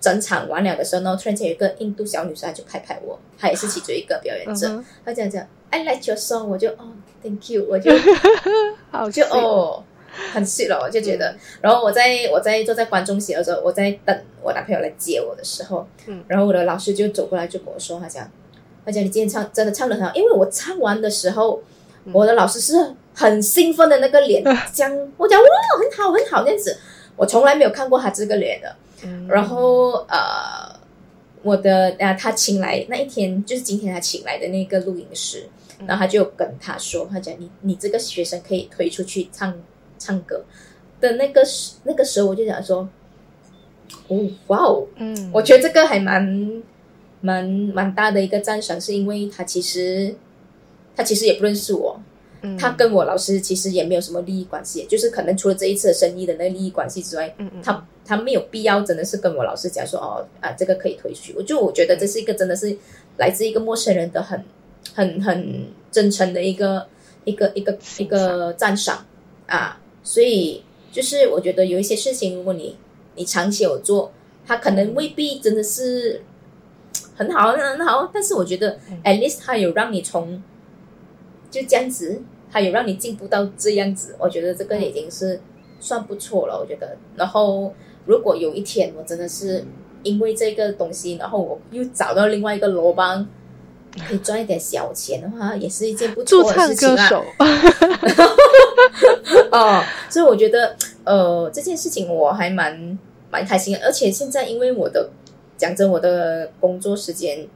[0.00, 5.46] 整场完了的时候，呢突然间有一个印度小女生就拍拍我，她也是其中一个表演者，她这样讲。
[5.70, 7.90] I like your song，我就哦，Thank you，我就
[8.90, 9.84] 好就哦，
[10.32, 11.34] 很 sweet 了，我就觉得。
[11.60, 18.30] 然后我在我在坐在观众席的时候，我在等我男朋友来接我的时候，嗯，然后我的老师就走过来就跟我说，他讲，
[18.84, 21.62] 他讲你今天唱真的唱的很好，因为我唱完的时候，
[22.12, 25.46] 我的老师是很兴奋的那个脸， 讲我讲哇，
[25.78, 26.78] 很好很好这样子，
[27.14, 28.74] 我从来没有看过他这个脸的，
[29.28, 30.74] 然后呃，
[31.42, 35.46] 我的啊，他请来那一天就是今天他请来的那个录音师。
[35.86, 39.54] 然后他就跟他说：“他讲你你这个学生可以推出去唱
[39.98, 40.44] 唱歌
[41.00, 42.88] 的那个时那个时候，我就想说，
[44.08, 46.62] 哦哇哦，嗯，我觉得这个还蛮
[47.20, 50.14] 蛮蛮大的一个赞赏，是因为他其实
[50.96, 52.00] 他其实也不认识我，
[52.58, 62.76] 他跟我老师其实也没有什么利益关系，就是可能除了这一次的生意的那个利益关系之外，嗯嗯，他他没有必要真的是跟我老师讲说哦啊这个可以推出去，我就我觉得这是一个真的是
[63.16, 64.44] 来自一个陌生人的很。”
[64.98, 66.84] 很很真诚的一个
[67.22, 69.06] 一个一个一个赞赏
[69.46, 72.76] 啊，所以就是我觉得有一些事情，如果你
[73.14, 74.10] 你长期有做，
[74.44, 76.20] 他可能未必真的是
[77.14, 80.42] 很好很好，但是我觉得 at least 他有让你从
[81.48, 85.40] 就这样子，他有让你进步到这样子，我觉得这个已经是
[85.78, 86.58] 算不错了。
[86.58, 87.72] 我觉得，然后
[88.04, 89.64] 如果有一天我真的是
[90.02, 93.28] 因为这个东西，然后我又找到另外一个罗邦。
[93.98, 97.10] 可以赚一点小钱的话，也是一件不错的事情啊。
[99.50, 102.98] 哦，所以我觉得，呃，这件事情我还蛮
[103.30, 103.80] 蛮开心的。
[103.80, 105.10] 而且现在，因为我的
[105.56, 107.46] 讲真，我的工作时间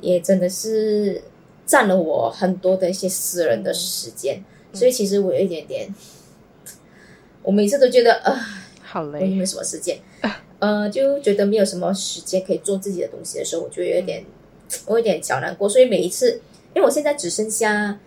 [0.00, 1.22] 也真的是
[1.64, 4.42] 占了我很多的一些私人的时间，
[4.72, 5.94] 所以其实我有一点点，
[7.42, 8.38] 我每次都觉得，呃，
[8.82, 9.98] 好累，我没什么时间，
[10.58, 14.24] 呃，就觉得没有什么时间可以做自己的东西的时候，我就有点。
[14.86, 16.40] 我有点小难过，所以每一次，
[16.74, 17.98] 因为我现在只剩下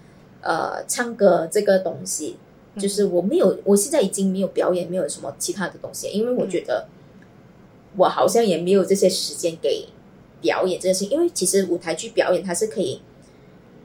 [0.42, 2.38] 呃唱歌这个东西，
[2.78, 6.88] 就是我没有，我现在已经没有表演，没有什么其他的东西，因为我觉得
[7.98, 9.88] 我好像也没有这些时间给
[10.42, 13.02] 表演这件事，因为其实舞台剧表演它是可以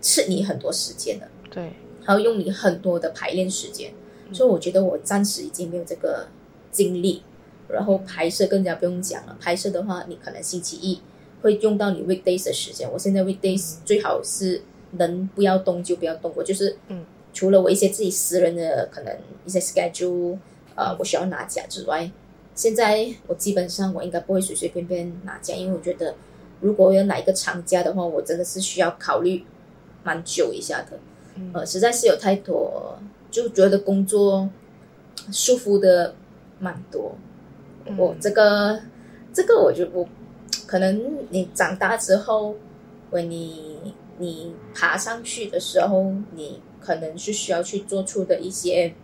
[0.00, 1.72] 吃你很多时间的，对，
[2.04, 3.92] 还要用你很多的排练时间，
[4.32, 6.28] 所以我觉得我暂时已经没有这个
[6.70, 7.22] 精力，
[7.68, 11.00] 然后拍摄更加不用讲了，拍摄的话，你可能星期一。
[11.42, 16.32] 会用到你 weekdays 的时间，我现在 weekdays 最好是能不要动就不要动。
[16.36, 20.36] 我就是，嗯，除了我一些自己私人的可能一些 schedule，
[20.74, 22.10] 呃，我需要拿假之外，
[22.54, 26.14] 现在我基本上我应该不会随随便便拿假，因为我觉得
[26.60, 29.44] 如果有哪一个长假的话，我真的是需要考虑
[30.02, 30.98] 蛮久一下的。
[31.54, 32.98] 呃，实在是有太多，
[33.30, 34.48] 就觉得工作
[35.32, 36.14] 舒服的
[36.58, 37.16] 蛮多。
[37.96, 38.80] 我这个
[39.32, 40.06] 这个，我就我。
[40.70, 42.54] 可能你长大之后，
[43.10, 48.94] 为你你爬上去的时候，你可能是需要去做出的一些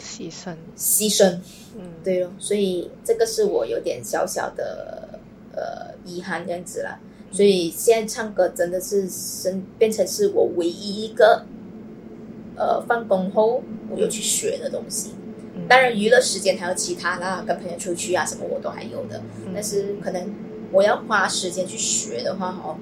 [0.00, 1.38] 牺牲，牺牲，
[1.76, 5.20] 嗯，对咯，所以这个是我有点小小的
[5.54, 6.98] 呃遗憾这样子啦。
[7.30, 11.44] 所以现在唱歌真的是生变成是我唯一一个
[12.56, 15.10] 呃放工后我有去学的东西。
[15.68, 19.20] 当然娱乐时间还有其他啦，跟朋友出去啊什么我都还有的，
[19.52, 20.34] 但是可能。
[20.72, 22.76] 我要花时间去学的话，哦，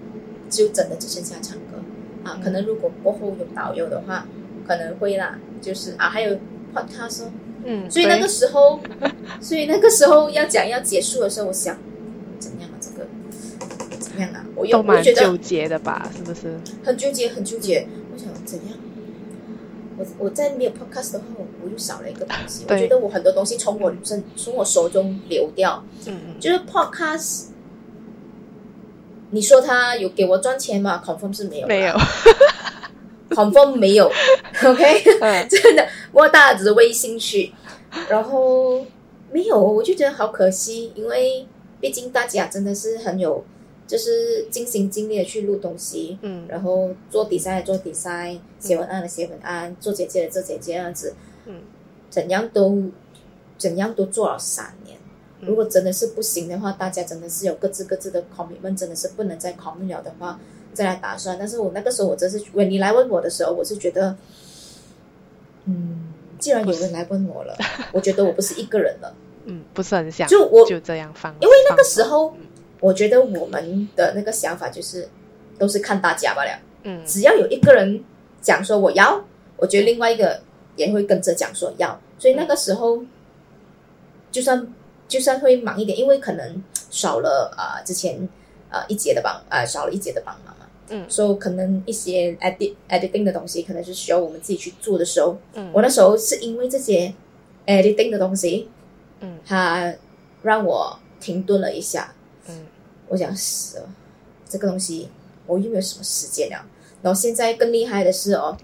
[0.49, 1.83] 就真的只剩下唱歌
[2.25, 2.41] 啊。
[2.43, 4.27] 可能如果过后有导游的话，
[4.67, 5.39] 可能会啦。
[5.61, 6.39] 就是啊，还有
[6.75, 7.25] podcast，
[7.65, 8.81] 嗯，所以那个时候，
[9.43, 11.77] 所以那个时候要讲要结束的时候，我想
[12.39, 12.81] 怎样啊？
[12.81, 13.07] 这个
[13.99, 14.43] 怎样啊？
[14.57, 16.11] 我又蛮纠结的吧？
[16.17, 16.59] 是不是？
[16.83, 17.87] 很纠结，很纠结。
[18.11, 18.79] 我想怎样？
[19.99, 21.27] 我我在没有 podcast 的话，
[21.63, 22.65] 我又少了一个东西。
[22.67, 25.85] 我觉得我很多东西从我身从我手中流掉。
[26.07, 27.49] 嗯嗯，就是 podcast。
[29.31, 31.95] 你说他有给我赚钱吗？confirm 是没有，没有，
[33.31, 34.11] confirm 没有，
[34.65, 35.03] OK，
[35.49, 37.53] 真的，我大家只是微信去，
[38.09, 38.85] 然后
[39.33, 41.47] 没有，我就觉得好可惜，因为
[41.81, 43.45] 毕竟大家真的是很有，
[43.87, 51.15] 就是尽心尽力的去录东西，嗯，然后做比赛做比赛，写文案的写文案，做姐姐的做姐姐这样子，
[51.47, 51.61] 嗯，
[52.11, 52.91] 怎样都
[53.57, 54.99] 怎样都做了三年。
[55.41, 60.39] 如果真的是不行的话，大家真的是有各自各自的 commitment，真的是不能再 commit 了的话，
[60.75, 61.37] 再来打算。
[61.39, 64.17] 但是我那个时候，我真是，when 你来问我的时候，我是觉得，
[65.65, 67.57] 嗯既然有人来问我了，
[67.93, 69.15] 我觉得我不是一个人了。
[69.45, 72.35] 嗯，不是很想就我就这样放，因为那个时候，
[72.81, 75.09] 我觉得我们的那个想法就是
[75.59, 76.51] 都是看大家罢了。
[76.83, 78.03] 嗯只要有一个人
[78.41, 79.23] 讲说我要，
[79.57, 80.41] 我觉得另外一个
[80.77, 83.03] 也会跟着讲说要，所以那个时候
[84.31, 84.67] 就算
[85.11, 88.27] 就算会忙一点，因为可能少了啊、呃之前
[88.71, 91.05] 呃一节的帮呃少了一节的帮忙嘛，嗯。
[91.11, 95.71] 所以可能一些 edit editing 的东西可能是需要我们自己去做的时候，嗯。
[95.75, 97.13] 我那时候是因为这些
[97.67, 98.69] editing 的东西，
[99.19, 99.39] 嗯。
[99.45, 99.93] 它
[100.43, 102.15] 让我停顿了一下，
[102.49, 102.67] 嗯。
[103.09, 103.89] 我想死了，
[104.49, 105.09] 这个东西
[105.47, 106.65] 我又没有什么时间了。
[107.03, 108.57] 然后现在更厉害的是哦，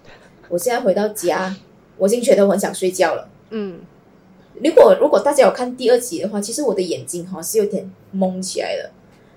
[0.47, 1.53] 我现在回到家，
[1.97, 3.27] 我已经觉得我很想睡觉了。
[3.49, 3.79] 嗯
[4.63, 8.89] 如果如果大家有看第二集的话，其实我的眼睛哈、是有点蒙起来的，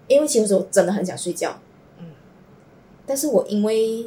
[0.09, 1.59] 因为其实我真的很想睡觉。
[1.99, 2.07] 嗯，
[3.07, 4.07] 但是我因为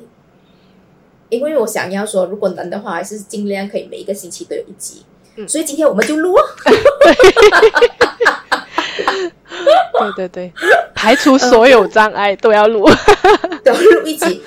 [1.29, 5.03] 因为我想要说，如果能的话，还是尽量可以每一个星期都有一集。
[5.35, 6.41] 嗯所以今天我们就录哦。
[9.99, 10.53] 对对对，
[10.93, 12.87] 排除所有障碍都要录。
[13.65, 14.43] 都要录一集。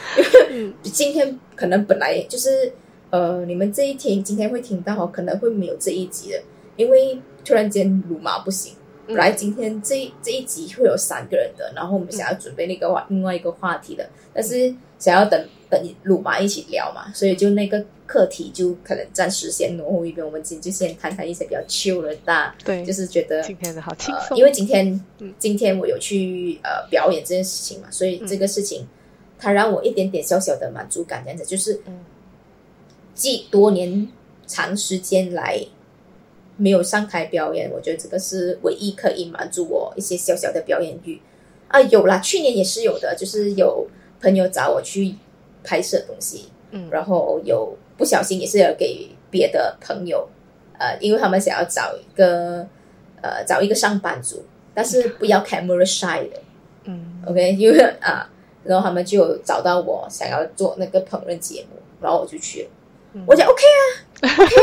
[0.51, 2.73] 嗯今天可能本来就是
[3.11, 6.41] 呃，你们这一天今天会听到哦，可能会没有这一集的，
[6.77, 8.73] 因为突然间鲁马不行。
[8.73, 14.05] 嗯本来今天这一这一集会有三个人的，然后我们想要准备那个话、另外一个话题的，
[14.35, 20.27] 但是想要等等鲁马一起聊嘛，所以就那个课题就可能暂时先挪后一边。
[20.27, 28.85] 我们今天就先谈谈一些比较 chill 的大，对，就是觉得今天的好轻呃，松，因为今天、嗯今天我有去呃表演这件事情嘛，所以这个事情、
[29.39, 32.05] 它让我一点点小小的满足感，这样子就是嗯
[33.15, 34.09] 继多年
[34.49, 35.65] 长时间来
[36.57, 41.21] 没有上台表演，我觉得这个是唯一可以满足我一些小小的表演欲。
[41.69, 41.81] 啊。
[41.83, 43.87] 有啦，去年也是有的，就是有
[44.21, 45.15] 朋友找我去
[45.63, 46.89] 拍摄东西，嗯。
[46.91, 50.29] 然后有不小心也是有给别的朋友，
[50.79, 52.67] 呃，因为他们想要找一个
[53.23, 54.45] 呃找一个上班族，
[54.75, 56.41] 但是不要 camera shy 的。
[56.85, 58.31] 嗯，OK，因为啊，
[58.65, 62.69] 然后他们就有找到我想要做那个烹饪节目，然后我就去了，
[63.15, 63.25] 嗯。
[63.27, 63.63] 我讲 OK
[64.21, 64.55] 啊，OK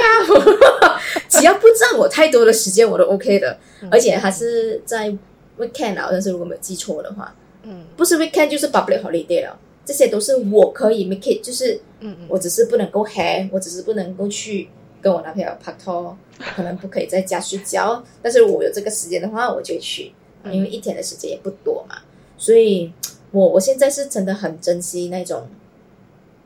[0.88, 1.02] 啊，
[1.34, 5.10] 只要不占我太多的时间，我都 OK 的，嗯而且还是在
[5.58, 11.80] weekend 啊，但是如果没有记错的话，嗯不是 weekend 就是 public holiday 了，这些都是我可以 make it，就是。
[12.06, 14.68] 嗯嗯我只是不能够 have，我只是不能够去
[15.02, 16.14] 跟我男朋友拍拖，
[16.54, 18.04] 可能不可以在家睡觉。
[18.22, 20.12] 但是我有这个时间的话，我就去，
[20.44, 21.96] 嗯因为一天的时间也不多嘛。
[22.38, 22.92] 所以
[23.32, 25.48] 我我现在是真的很珍惜那种，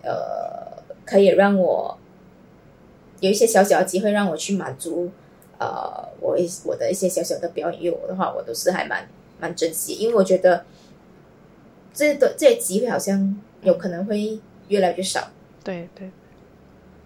[0.03, 1.97] 呃，可以让我
[3.19, 5.09] 有一些小小的机会让我去满足，
[5.57, 9.09] 呃，我一我的一些小小的表演欲的话，我都是还蛮
[9.39, 10.65] 蛮珍惜，因为我觉得
[11.93, 15.29] 这的这些机会好像有可能会越来越少。
[15.63, 16.09] 对对，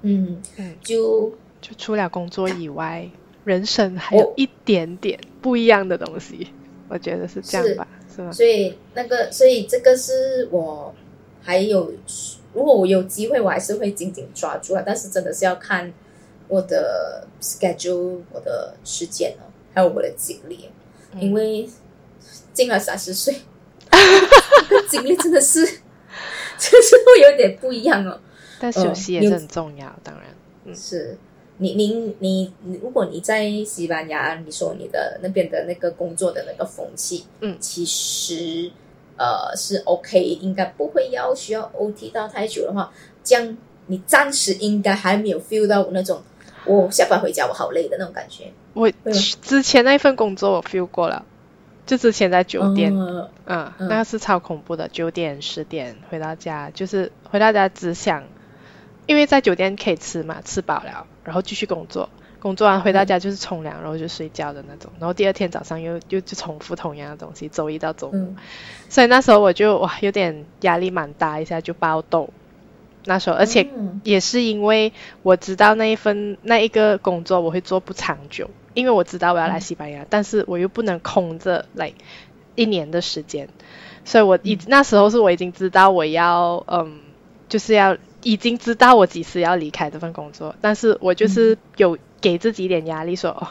[0.02, 1.30] 嗯，嗯，就
[1.62, 3.10] 就除了工作以外，
[3.46, 6.48] 人生还有一点点不一样的东西，
[6.90, 8.32] 我觉得是这样吧，是吗？
[8.32, 10.94] 所以那个，所以这个是我
[11.42, 11.92] 还有，
[12.54, 14.84] 如果我有机会，我还是会紧紧抓住啊。
[14.86, 15.92] 但是真的是要看
[16.48, 20.70] 我的 schedule、我的时间哦，还有我的精力，
[21.14, 21.22] 嗯。
[21.22, 21.70] 因为
[22.54, 23.34] 进了三十岁，
[23.90, 25.66] 这 个精力真的是，
[26.60, 28.20] 就是会有点不一样哦。
[28.60, 30.26] 但休息也是很重要，当然，
[30.66, 30.76] 嗯。
[30.76, 31.18] 是
[31.58, 37.56] 你您你你，如果你在西班牙，你说你的那边的那个工作的那个风气，嗯。
[37.60, 38.72] 其实
[39.22, 42.92] 呃是 OK，应该不会要需要 OT 到太久的话，
[43.24, 43.56] 这样
[43.86, 46.24] 你暂时应该还没有 feel 到那种
[46.66, 48.52] 我下班回家我好累的那种感觉。
[48.74, 48.90] 我
[49.44, 51.24] 之前那一份工作我 feel 过了，
[51.86, 53.88] 就之前在酒店，嗯嗯，嗯。
[53.90, 58.24] 那个是超恐怖的，九点十点回到家，就是回到家只想，
[59.06, 62.10] 因为在酒店可以吃嘛，吃饱了，然后继续工作，
[62.42, 68.36] 工作完回到家就是冲凉，然后就睡觉的那种，然后第二天早上又又就重复同样的东西，周一到周五，嗯。
[68.90, 72.30] 所以那时候我就哇有点压力蛮大，一下就爆痘，
[73.06, 74.02] 那时候而且嗯。
[74.04, 81.94] 也是因为我知道那一份那一个工作我会做不长久，因为我知道我要来西班牙，但是我又不能空着来
[82.56, 83.48] 一年的时间，
[84.04, 87.00] 所以我已、那时候是我已经知道我要嗯，
[87.48, 93.48] 就是要已经知道我几时要离开这份工作，但是我就是有给自己一点压力说哦。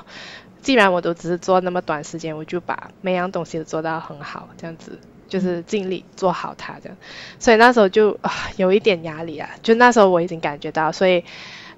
[0.62, 6.98] 既然我都只是做那么短时间，我就把每样东西都做到很好，这样子就是尽力做好它，这样。
[7.38, 11.24] 所以那时候就啊有一点压力啊，就那时候我已经感觉到，所以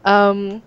[0.02, 0.60] 嗯，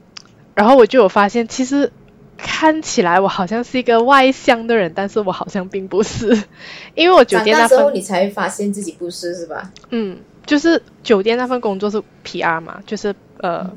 [0.53, 1.91] 然后我就有发现，其实
[2.38, 6.41] 看起来我好像是一个外向的人，但是我好像并不是，
[6.95, 9.69] 因为我酒店那份大之后你才发现自己不是是吧？
[9.89, 13.69] 嗯，就是酒店那份工作是 PR 嘛，就是呃，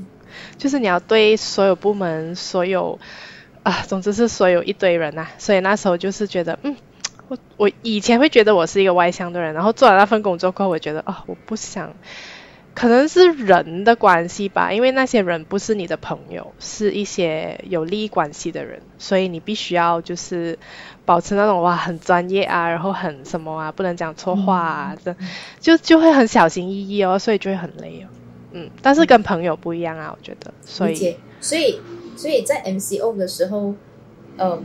[0.57, 2.99] 就是你要对所有部门、所有
[3.63, 5.29] 啊，总之是所有一堆人呐。
[5.39, 6.77] 所以那时候就是觉得，嗯，
[7.29, 11.95] 我我以前会觉得我是一个外向的人，然后做了那份工作过后，我觉得啊，我不想。
[12.75, 20.57] 可能是人的关系吧，因为那些人不是你的朋友，是一些有利益关系的人，所以你必须要就是
[21.05, 25.17] 保持那种哇很专业啊，然后很什么啊，不能讲错话啊，这
[25.59, 28.07] 就就会很小心翼翼哦，所以就会很累哦。
[28.65, 30.53] 嗯，但是跟朋友不一样啊，我觉得。
[30.65, 31.81] 所以，所以，
[32.17, 33.75] 所以在 MCO 的时候，
[34.39, 34.65] 嗯，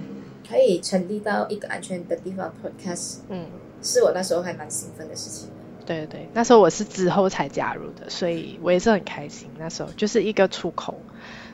[0.49, 3.45] 可以成立到一个安全的地方 Podcast，嗯，
[3.81, 5.49] 是我那时候还蛮兴奋的事情。
[5.85, 9.49] 对对对，那时候我是之后才加入的，所以我也是很开心。
[9.57, 10.97] 那时候就是一个出口，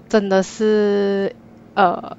[0.07, 1.35] 真的是
[1.73, 2.15] 呃，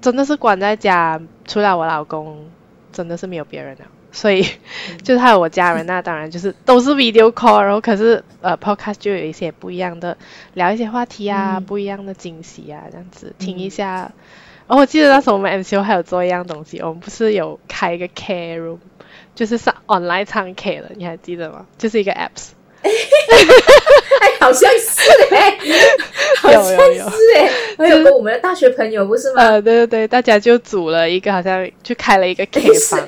[0.00, 2.46] 真的是关在家，除了我老公，
[2.92, 3.84] 真的是没有别人了。
[4.14, 4.46] 所以
[5.02, 10.16] 就是还有我家人，那当然就是都是 video call，然后可是呃 podcast 就有一些不一样的，
[10.54, 14.10] 聊一些话题啊，不一样的惊喜啊，这样子听一下。
[14.66, 18.78] 然后我记得那时候我们 MCO 还有做一样东西，我们不是有开一个 care room。
[19.34, 21.66] 就是上 online 唱 K 了，你还记得吗？
[21.76, 22.50] 就是一个 apps，
[22.82, 22.90] 哎，
[24.38, 25.58] 好像是哎，
[26.38, 29.42] 好像是哎，还有个我们的大学朋友不是吗？
[29.42, 33.00] 呃，对对对，大家就组了一个，好像就开了一个 K 房。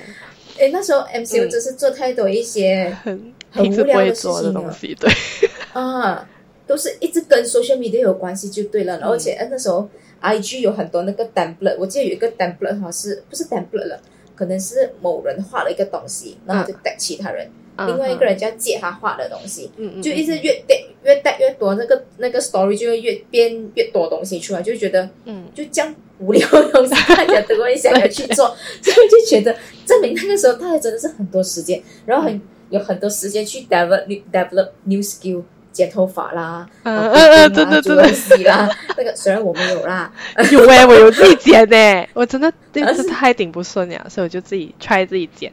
[0.59, 5.13] 哎，那时候 MCU 真是做太多一些很很无聊的事情了，对。
[5.73, 6.29] 啊，
[6.67, 9.89] 都是一直跟 social media 有关系就对了，而且那时候
[10.23, 14.01] IG 有很多那个 template，我记得有一个 template 哈，是不是 template 了？
[14.35, 19.71] 可能是某人画了一个东西，然后就带其他人，另外一个人就要借他画的东西，
[20.03, 20.75] 就一直越带
[21.05, 28.47] 越带越多，那个那个 story 就会越变越多东西出来，就觉得，嗯，就这样无聊的东西，大家都会想要去做，
[28.83, 29.55] 所以就觉得
[29.85, 35.43] 证明那个时候大家真的是很多时间，然后很有很多时间去 develop develop new skill。
[35.77, 38.67] 剪头发啦，嗯嗯嗯，对对对洗，啦，
[38.97, 40.11] 那个虽然我没有啦，
[40.51, 43.03] 有哎，我有自己剪呢，我真的真是。
[43.03, 45.53] 太顶不顺了，所以我就自己 try 自己剪，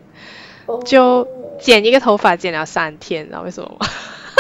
[0.85, 1.27] 就
[1.59, 3.87] 剪一个头发剪了三天，知道为什么吗？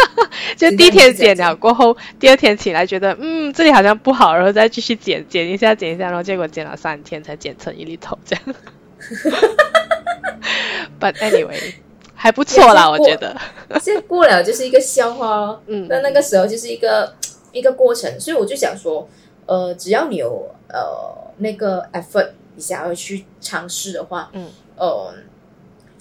[0.57, 8.43] 就第一天剪了过后，第二天起来觉得嗯这里好像不好，然后再继续剪剪一下剪一下，然后结果剪了三天才剪成一粒头这样。
[10.99, 11.73] But anyway.
[12.15, 13.35] 还不错啦，我觉得。
[13.81, 15.59] 现在过了就是一个笑话哦。
[15.67, 15.87] 嗯。
[15.89, 17.13] 那那个时候就是一个
[17.51, 19.07] 一个过程，所以我就想说，
[19.45, 24.47] 呃，只要你有呃那个 effort，你想要去尝试的话，嗯，
[24.77, 25.13] 呃，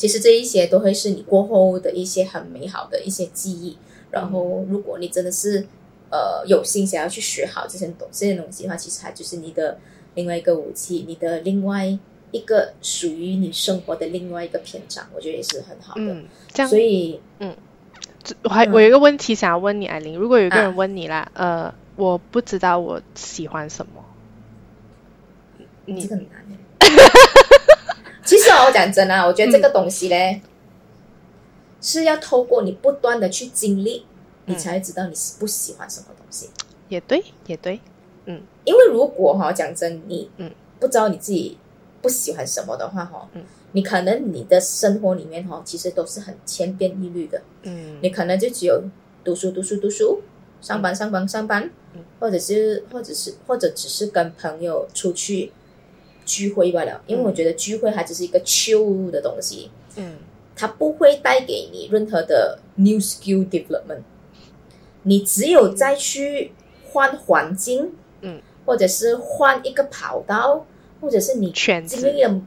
[0.02, 3.78] 其实这一些都会是你过后的一些很美好的一些记忆。
[4.10, 5.64] 然后，如果你真的是
[6.10, 9.78] 呃有心想要去学好这些东这些东西的话，其实它就是你的
[10.16, 11.96] 另外一个武器，你的另外。
[12.32, 16.00] 一个属于你生活的另外一个篇章，我觉得也是很好的。
[16.00, 17.54] 嗯，这样，所以，嗯，
[18.44, 24.02] 我还我有一个问题想要问你，艾琳，如果有一个人问你啦，呃，我不知道我喜欢什么，
[25.84, 26.41] 你这个很难。
[28.32, 30.40] 其实我讲真啊，我觉得这个东西嘞，
[31.80, 34.06] 是要透过你不断的去经历，
[34.46, 36.48] 你才会知道你是不喜欢什么东西。
[36.88, 37.78] 也对，也对，
[38.24, 40.50] 嗯，因为如果哈讲真，你嗯。
[40.80, 41.58] 不知道你自己。
[42.00, 48.82] 不喜欢什么的话，哈，嗯，你可能你的生活里面，哈，其实都是很千篇一律的，嗯，你可能就只有
[49.22, 50.20] 读书、读书、读书，
[50.60, 51.70] 上班、上班、上班，
[52.18, 55.52] 或者是，或者是，或者只是跟朋友出去
[56.32, 57.02] 聚会罢了。
[57.06, 60.16] 因为我觉得聚会它只是一个旧的东西，嗯，
[60.56, 64.02] 它不会带给你任何的 new skill development。
[65.02, 66.52] 你只有再去
[66.90, 70.66] 换环境，嗯，或者是换一个跑道。
[71.02, 72.40] 或者是你经历了，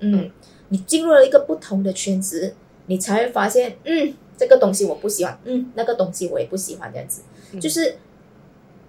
[0.00, 0.28] 嗯，
[0.70, 2.56] 你进入了一个不同的圈子，
[2.86, 7.22] 你才会发现，嗯，这个东西我不喜欢，嗯，那个东西我也不喜欢，这样子，
[7.60, 7.98] 就是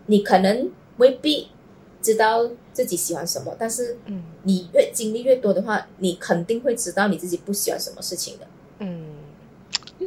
[0.07, 1.49] 你可能未必
[2.01, 8.45] 知道自己喜欢什么，但是，嗯，你越经历越多的话，你肯定会知道你自己不喜欢什么事情的，
[8.79, 9.15] 嗯，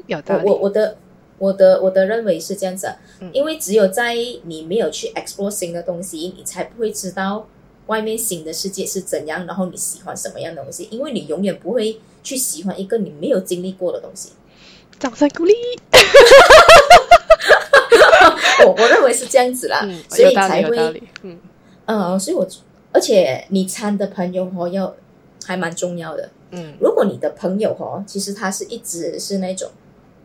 [0.06, 0.44] 有道理。
[0.46, 0.96] 我我的
[1.38, 2.94] 我的我的认为是这样子，
[3.32, 4.14] 因为只有在
[4.44, 7.48] 你没有去 explore 新的东西，你才不会知道。
[7.86, 9.46] 外面新的世界是怎样？
[9.46, 10.86] 然后你喜欢什么样的东西？
[10.90, 14.32] 因为你永远不会去喜欢一个你没有经历过的东西。
[14.98, 15.54] 掌声鼓励。
[18.66, 21.38] 我我认为是这样子啦，所以才会嗯
[21.88, 22.46] 嗯，所以我
[22.92, 24.94] 而且你参的朋友哦，要
[25.46, 26.28] 还蛮重要的。
[26.50, 29.70] 嗯，如果你的朋友哦，其实他是一直是那种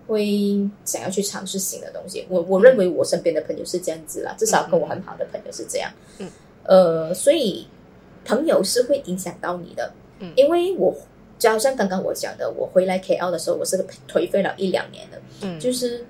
[0.08, 2.26] 会想要去尝试新的东西。
[2.30, 5.90] 我我认为我身边的朋友是这样子啦，至少跟我很好的朋友是这样。
[6.20, 6.30] 嗯。
[6.66, 7.68] 呃，所以
[8.26, 10.94] 朋友是会影响到你的，嗯，因为我
[11.40, 16.06] 就好像刚刚我讲的，我回来 KL 的时候，我是个颓废了一两年的，嗯，就是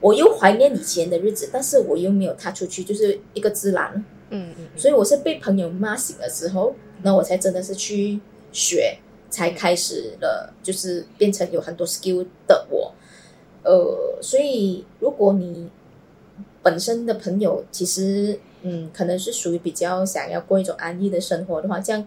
[0.00, 4.04] 我又怀念以前的日子，但是我又没有踏出去，就是一个自然。
[4.30, 8.18] 嗯嗯，所以我是被朋友骂醒了之后，那我才真的是去
[8.52, 8.96] 学，
[9.28, 12.94] 才开始了，就是变成有很多 skill 的我。
[13.62, 15.68] 呃，所以如果你
[16.62, 22.06] 本身的朋友其实嗯，可能是属于比较想要过一种安逸的生活的话，这样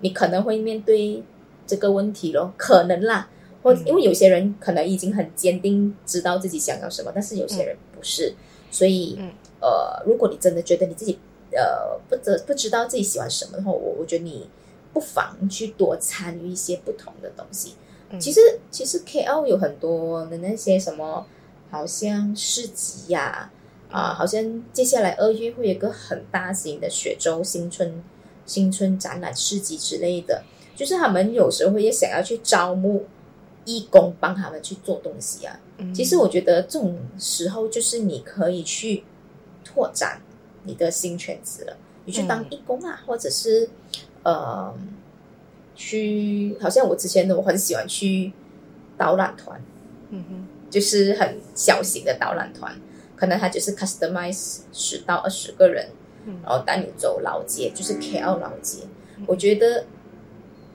[0.00, 1.22] 你可能会面对
[1.66, 3.28] 这个问题咯，可能啦。
[3.62, 8.34] 或因为有些人可能已经很坚定知道自己想要什么，但是有些人不是，
[8.70, 9.18] 所以
[9.60, 11.18] 呃，如果你真的觉得你自己。
[11.54, 14.48] 呃，不知不知道自己喜欢什么的话，我我觉得你
[14.92, 17.74] 不妨去多参与一些不同的东西。
[18.20, 18.40] 其实
[18.70, 21.26] 其实 KL 有很多的那些什么，
[21.70, 23.50] 好像市集呀，
[23.90, 28.02] 啊，好像接下来二月会有个很大型的雪州新春
[28.46, 30.44] 新春展览市集之类的，
[30.76, 33.06] 就是他们有时候也想要去招募
[33.64, 35.58] 义工帮他们去做东西啊。
[35.92, 39.02] 其实我觉得这种时候就是你可以去
[39.64, 40.20] 拓展。
[40.64, 43.68] 你的新圈子了，你去当义工啊，或者是
[44.22, 44.74] 呃，
[45.74, 48.32] 去好像我之前的我很喜欢去
[48.96, 49.60] 导览团，
[50.10, 52.74] 嗯哼，就是很小型的导览团，
[53.16, 55.90] 可能他就是 customize 十到二十个人，
[56.42, 58.84] 然后带你走老街，就是 KL 老街。
[59.26, 59.84] 我觉得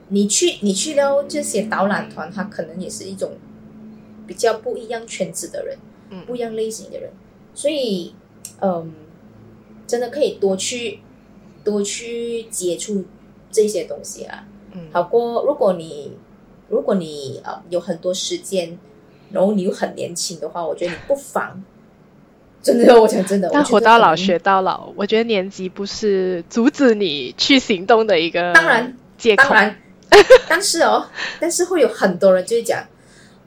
[0.08, 3.32] 你去你去了这些导览团，他可能也是一种
[4.26, 5.78] 比较不一样圈子的人，
[6.10, 7.10] 嗯，不一样类型的人，
[7.54, 8.14] 所以
[8.60, 8.92] 嗯。
[9.90, 11.00] 真的可以多去
[11.64, 13.04] 多去接触
[13.50, 16.16] 这些东西啊，嗯，好过如果你
[16.68, 18.78] 如果你呃有很多时间，
[19.32, 21.60] 然后你又很年轻的话，我觉得你不妨
[22.62, 29.76] 真的，我讲真的，但活到老学到老，我觉得年纪不是阻止你去行动的一个当然借口，当然，
[30.48, 31.06] 但是哦，
[31.40, 32.86] 但是会有很多人就会讲。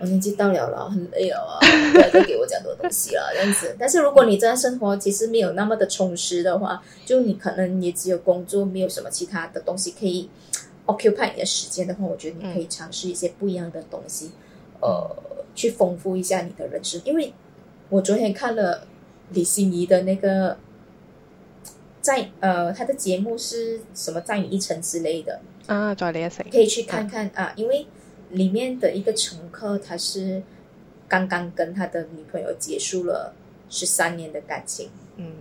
[0.04, 1.56] 我年纪到了了，很累了啊！
[1.94, 3.74] 不要再给我讲多东西了，这样子。
[3.80, 10.30] 但是如果你在生活其实没有那么的充实的话，就你可能也只有工作，没有什么其他的东西可以
[10.88, 14.32] occupy 你的时间的话，我觉得你可以尝试一些不一样的东西，
[14.82, 15.10] 呃，
[15.56, 17.02] 去丰富一下你的人生。
[17.06, 17.34] 因为
[17.88, 18.86] 我昨天看了
[19.30, 20.58] 李心怡的那个，
[22.02, 27.88] 在呃，他的节目是什么《在你一程》之类的啊，转联可以去看看啊，因为。
[28.34, 30.44] 里面的一个乘客，他是
[31.08, 33.34] 刚刚跟他的女朋友结束了
[33.70, 35.34] 十三年的感情，嗯，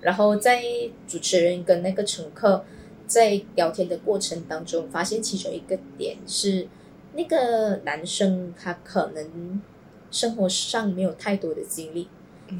[0.00, 0.62] 然后在
[1.06, 2.64] 主持人跟那个乘客
[3.06, 6.66] 在聊天的过程当中，发现其中一个点是，
[7.14, 9.62] 那个男生他可能
[10.10, 12.08] 生活上没有太多的经历，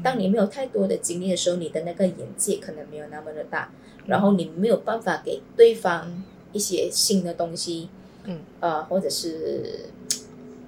[0.01, 3.71] 当你没有太多的经历的时候，你的那个眼界可能没有那么的大，
[4.05, 7.89] 然后你没有办法给对方一些新的东西。
[8.29, 9.85] 嗯，呃，或者是，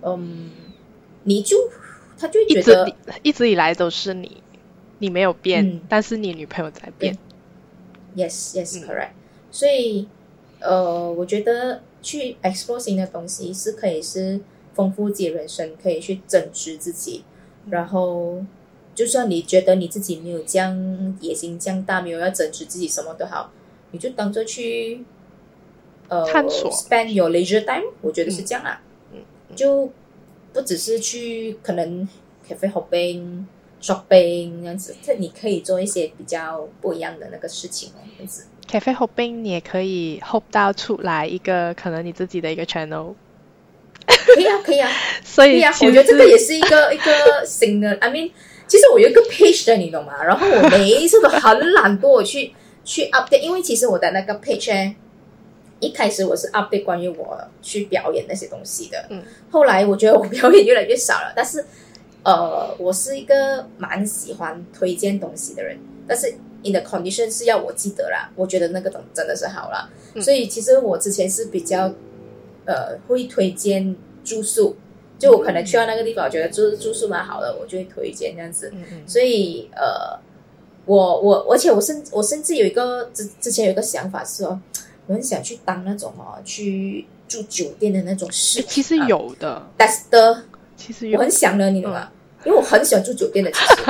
[0.01, 0.49] 嗯，
[1.23, 1.57] 你就
[2.17, 2.89] 他就觉得
[3.21, 4.41] 一直以来都是你，
[4.99, 7.17] 你没有变，但是你女朋友在变。
[8.15, 9.11] Yes, yes, correct。
[9.51, 10.07] 所以，
[10.61, 14.39] 呃，我觉得去 explore 新的东西是可以是
[14.73, 17.25] 丰富自己人生，可以去增值自己。
[17.69, 18.41] 然后，
[18.95, 23.51] 就算你觉得你自己没有将野心降大，没有要增值自己什么都好，
[23.91, 25.03] 你就当做去。
[26.09, 28.81] 呃探索，spend your leisure time，我觉得是这样啊，
[29.13, 29.19] 嗯，
[29.55, 29.89] 就
[30.51, 32.07] 不只是去可能
[32.47, 33.43] cafe hopping、
[33.81, 38.45] shopping 这样子，这你可以做一些比较不一样的那个事情哦，这样子。
[38.67, 43.13] cafe hopping 你也可以 hop 到出来一个可能你自己的一个 channel，
[44.05, 44.89] 可以啊，可以啊，
[45.23, 48.31] 所以啊，我觉得这个也是一个 一个新的，I mean，
[48.67, 50.23] 其实我有一个 page 的，你懂吗？
[50.23, 52.53] 然后我每一次都很懒惰去
[52.83, 54.95] 去 update，因为其实我的那个 page。
[55.79, 61.63] 一开始我是 update 关于我去表演那些东西的，嗯，后来我觉得我表演越来越少了，但是，
[62.23, 69.89] 呃，我是一个蛮喜欢推荐东西的人，但是 in the condition 是要我记得啦，我觉得那个东真的是好了，
[70.21, 71.93] 所以其实我之前是比较，
[72.65, 74.75] 呃，会推荐住宿，
[75.17, 80.19] 就我可能去到那个地方，我觉得住住宿蛮好的，我就会推荐这样子，嗯嗯，所以呃，
[80.85, 84.59] 我我而且我甚我甚至有一个之之前有一个想法是哦。
[85.09, 88.61] 我很想去当那种哦，去住酒店的那种事。
[88.61, 90.43] 其实有的，That's the，
[90.77, 92.11] 其实有，我很想的，你懂吗？
[92.45, 93.65] 因为我很喜欢住酒店的，其实。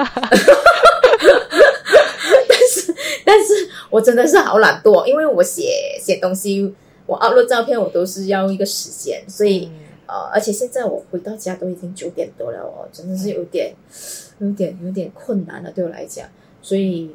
[2.47, 2.95] 但是，
[3.25, 6.73] 但是我真的是好懒惰，因为我写写东西，
[7.05, 9.69] 我 upload 照片，我都是要一个时间，所以
[10.05, 13.73] 呃，而且现在我回到家都已经九点多了哦，真的是有点，
[14.37, 16.25] 有点，有点困难了，对我来讲，
[16.61, 17.13] 所以。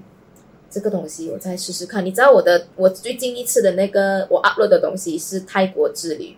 [0.74, 2.04] 这个东西我再试试看。
[2.04, 6.36] 你知道我的我最近一次的那个我 upload 的东西是泰国之旅。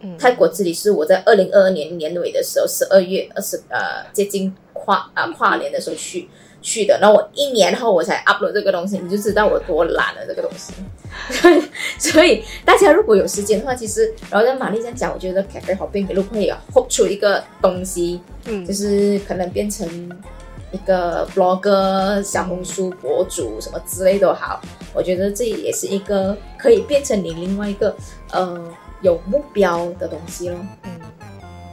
[0.00, 6.28] 嗯，泰国之旅是我在二零二二年年尾的时候，十二月二十呃接近跨啊跨年的时候去
[6.62, 10.72] 去的，然后我一年后我才 upload 这个东西，你就知道我多懒了这个东西。
[11.98, 19.84] 所以大家如果有时间的话，其实然后像玛丽这样讲，我觉得 cafe 好变，如果可以 hook 出一个东西，嗯，就是可能变成
[20.70, 24.60] 一个 blog、小红书博主什么之类都好，
[24.94, 27.94] 我觉得这也是一个可以变成你另外一个
[28.32, 28.62] 呃
[29.00, 30.58] 有目标的东西咯。
[30.84, 31.00] 嗯，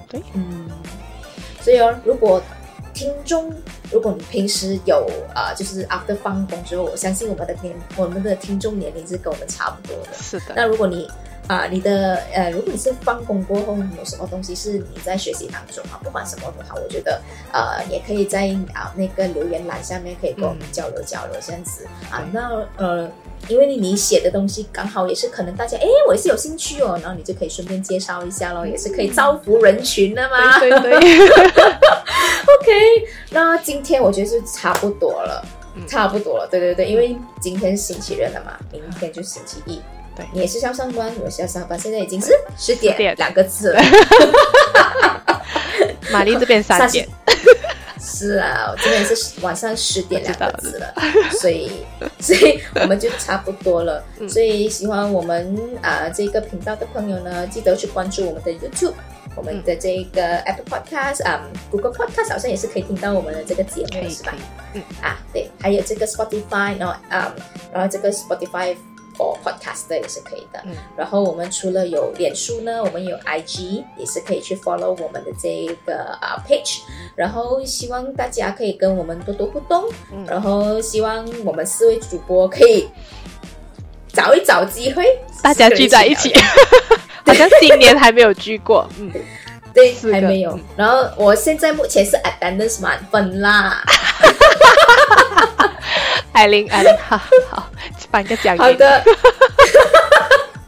[0.07, 0.69] 对，嗯，
[1.61, 2.41] 所以哦，如果
[2.93, 3.51] 听众，
[3.91, 10.13] 如果你平时有啊，就是 after 放工之后，我相信我们的年，我们的听众年龄是跟我们差不多的。
[10.13, 10.53] 是的。
[10.55, 11.05] 那如果你
[11.47, 17.21] 啊，你的呃，如果你是放工过后有什么东西是你在学习当中啊，不管什么都好，我觉得
[17.51, 22.27] 呃，也可以在啊那个留言栏下面可以跟我们交流交流这样子啊。
[22.31, 23.11] 那呃。
[23.47, 30.57] 因为你你写的东西刚好也是可能大家哎，我也是有兴趣哦，然后你就可以顺便介绍一下咯，也是可以造福人群的嘛。
[30.57, 30.95] 对对对。
[30.95, 31.05] OK，
[33.29, 35.45] 那今天我觉得是差不多了，
[35.87, 36.47] 差不多了。
[36.49, 39.79] 对对对，因为今天是星期日了嘛，明天就星期一。
[40.15, 43.81] 对，你也是要上班，我是要上班，现在已经是十点两个字了。
[46.11, 47.05] 玛丽这边三点。
[47.99, 50.93] 是啊，这边是晚上十点两个字了，
[51.39, 51.71] 所以，
[52.21, 54.03] 所以我们就差不多了。
[54.29, 58.93] 所以喜欢我们啊这个频道的朋友呢，记得去关注我们的 YouTube，
[59.35, 61.41] 我们的这个 Apple Podcast 啊
[61.71, 64.33] ，Google Podcast 好像也是可以听到我们的这个节目，是吧？
[64.73, 67.33] 嗯啊，对，还有这个 Spotify，然后啊，
[67.73, 68.75] 然后这个 Spotify。
[69.17, 70.59] 或 podcast 也是可以的。
[70.65, 76.81] 嗯，然后我们除了有脸书呢，我们有 IG 也是可以去 follow 我们的这个啊 page。
[77.15, 79.83] 然后希望大家可以跟我们多多互动。
[80.11, 82.87] 嗯，然后希望我们四位主播可以
[84.13, 85.05] 找一找机会，
[85.41, 86.33] 大家聚在一起。
[87.25, 88.87] 好像今年还没有聚过。
[88.99, 89.11] 嗯，
[89.73, 90.59] 对，还没有。
[90.77, 93.83] 然后我现在目前是 attendance 满分啦。
[96.33, 97.19] 艾琳，艾琳，好
[97.49, 97.69] 好，
[98.11, 98.57] 颁个奖。
[98.57, 99.03] 好的，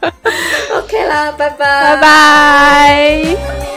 [0.78, 3.67] OK 啦，拜拜，拜拜。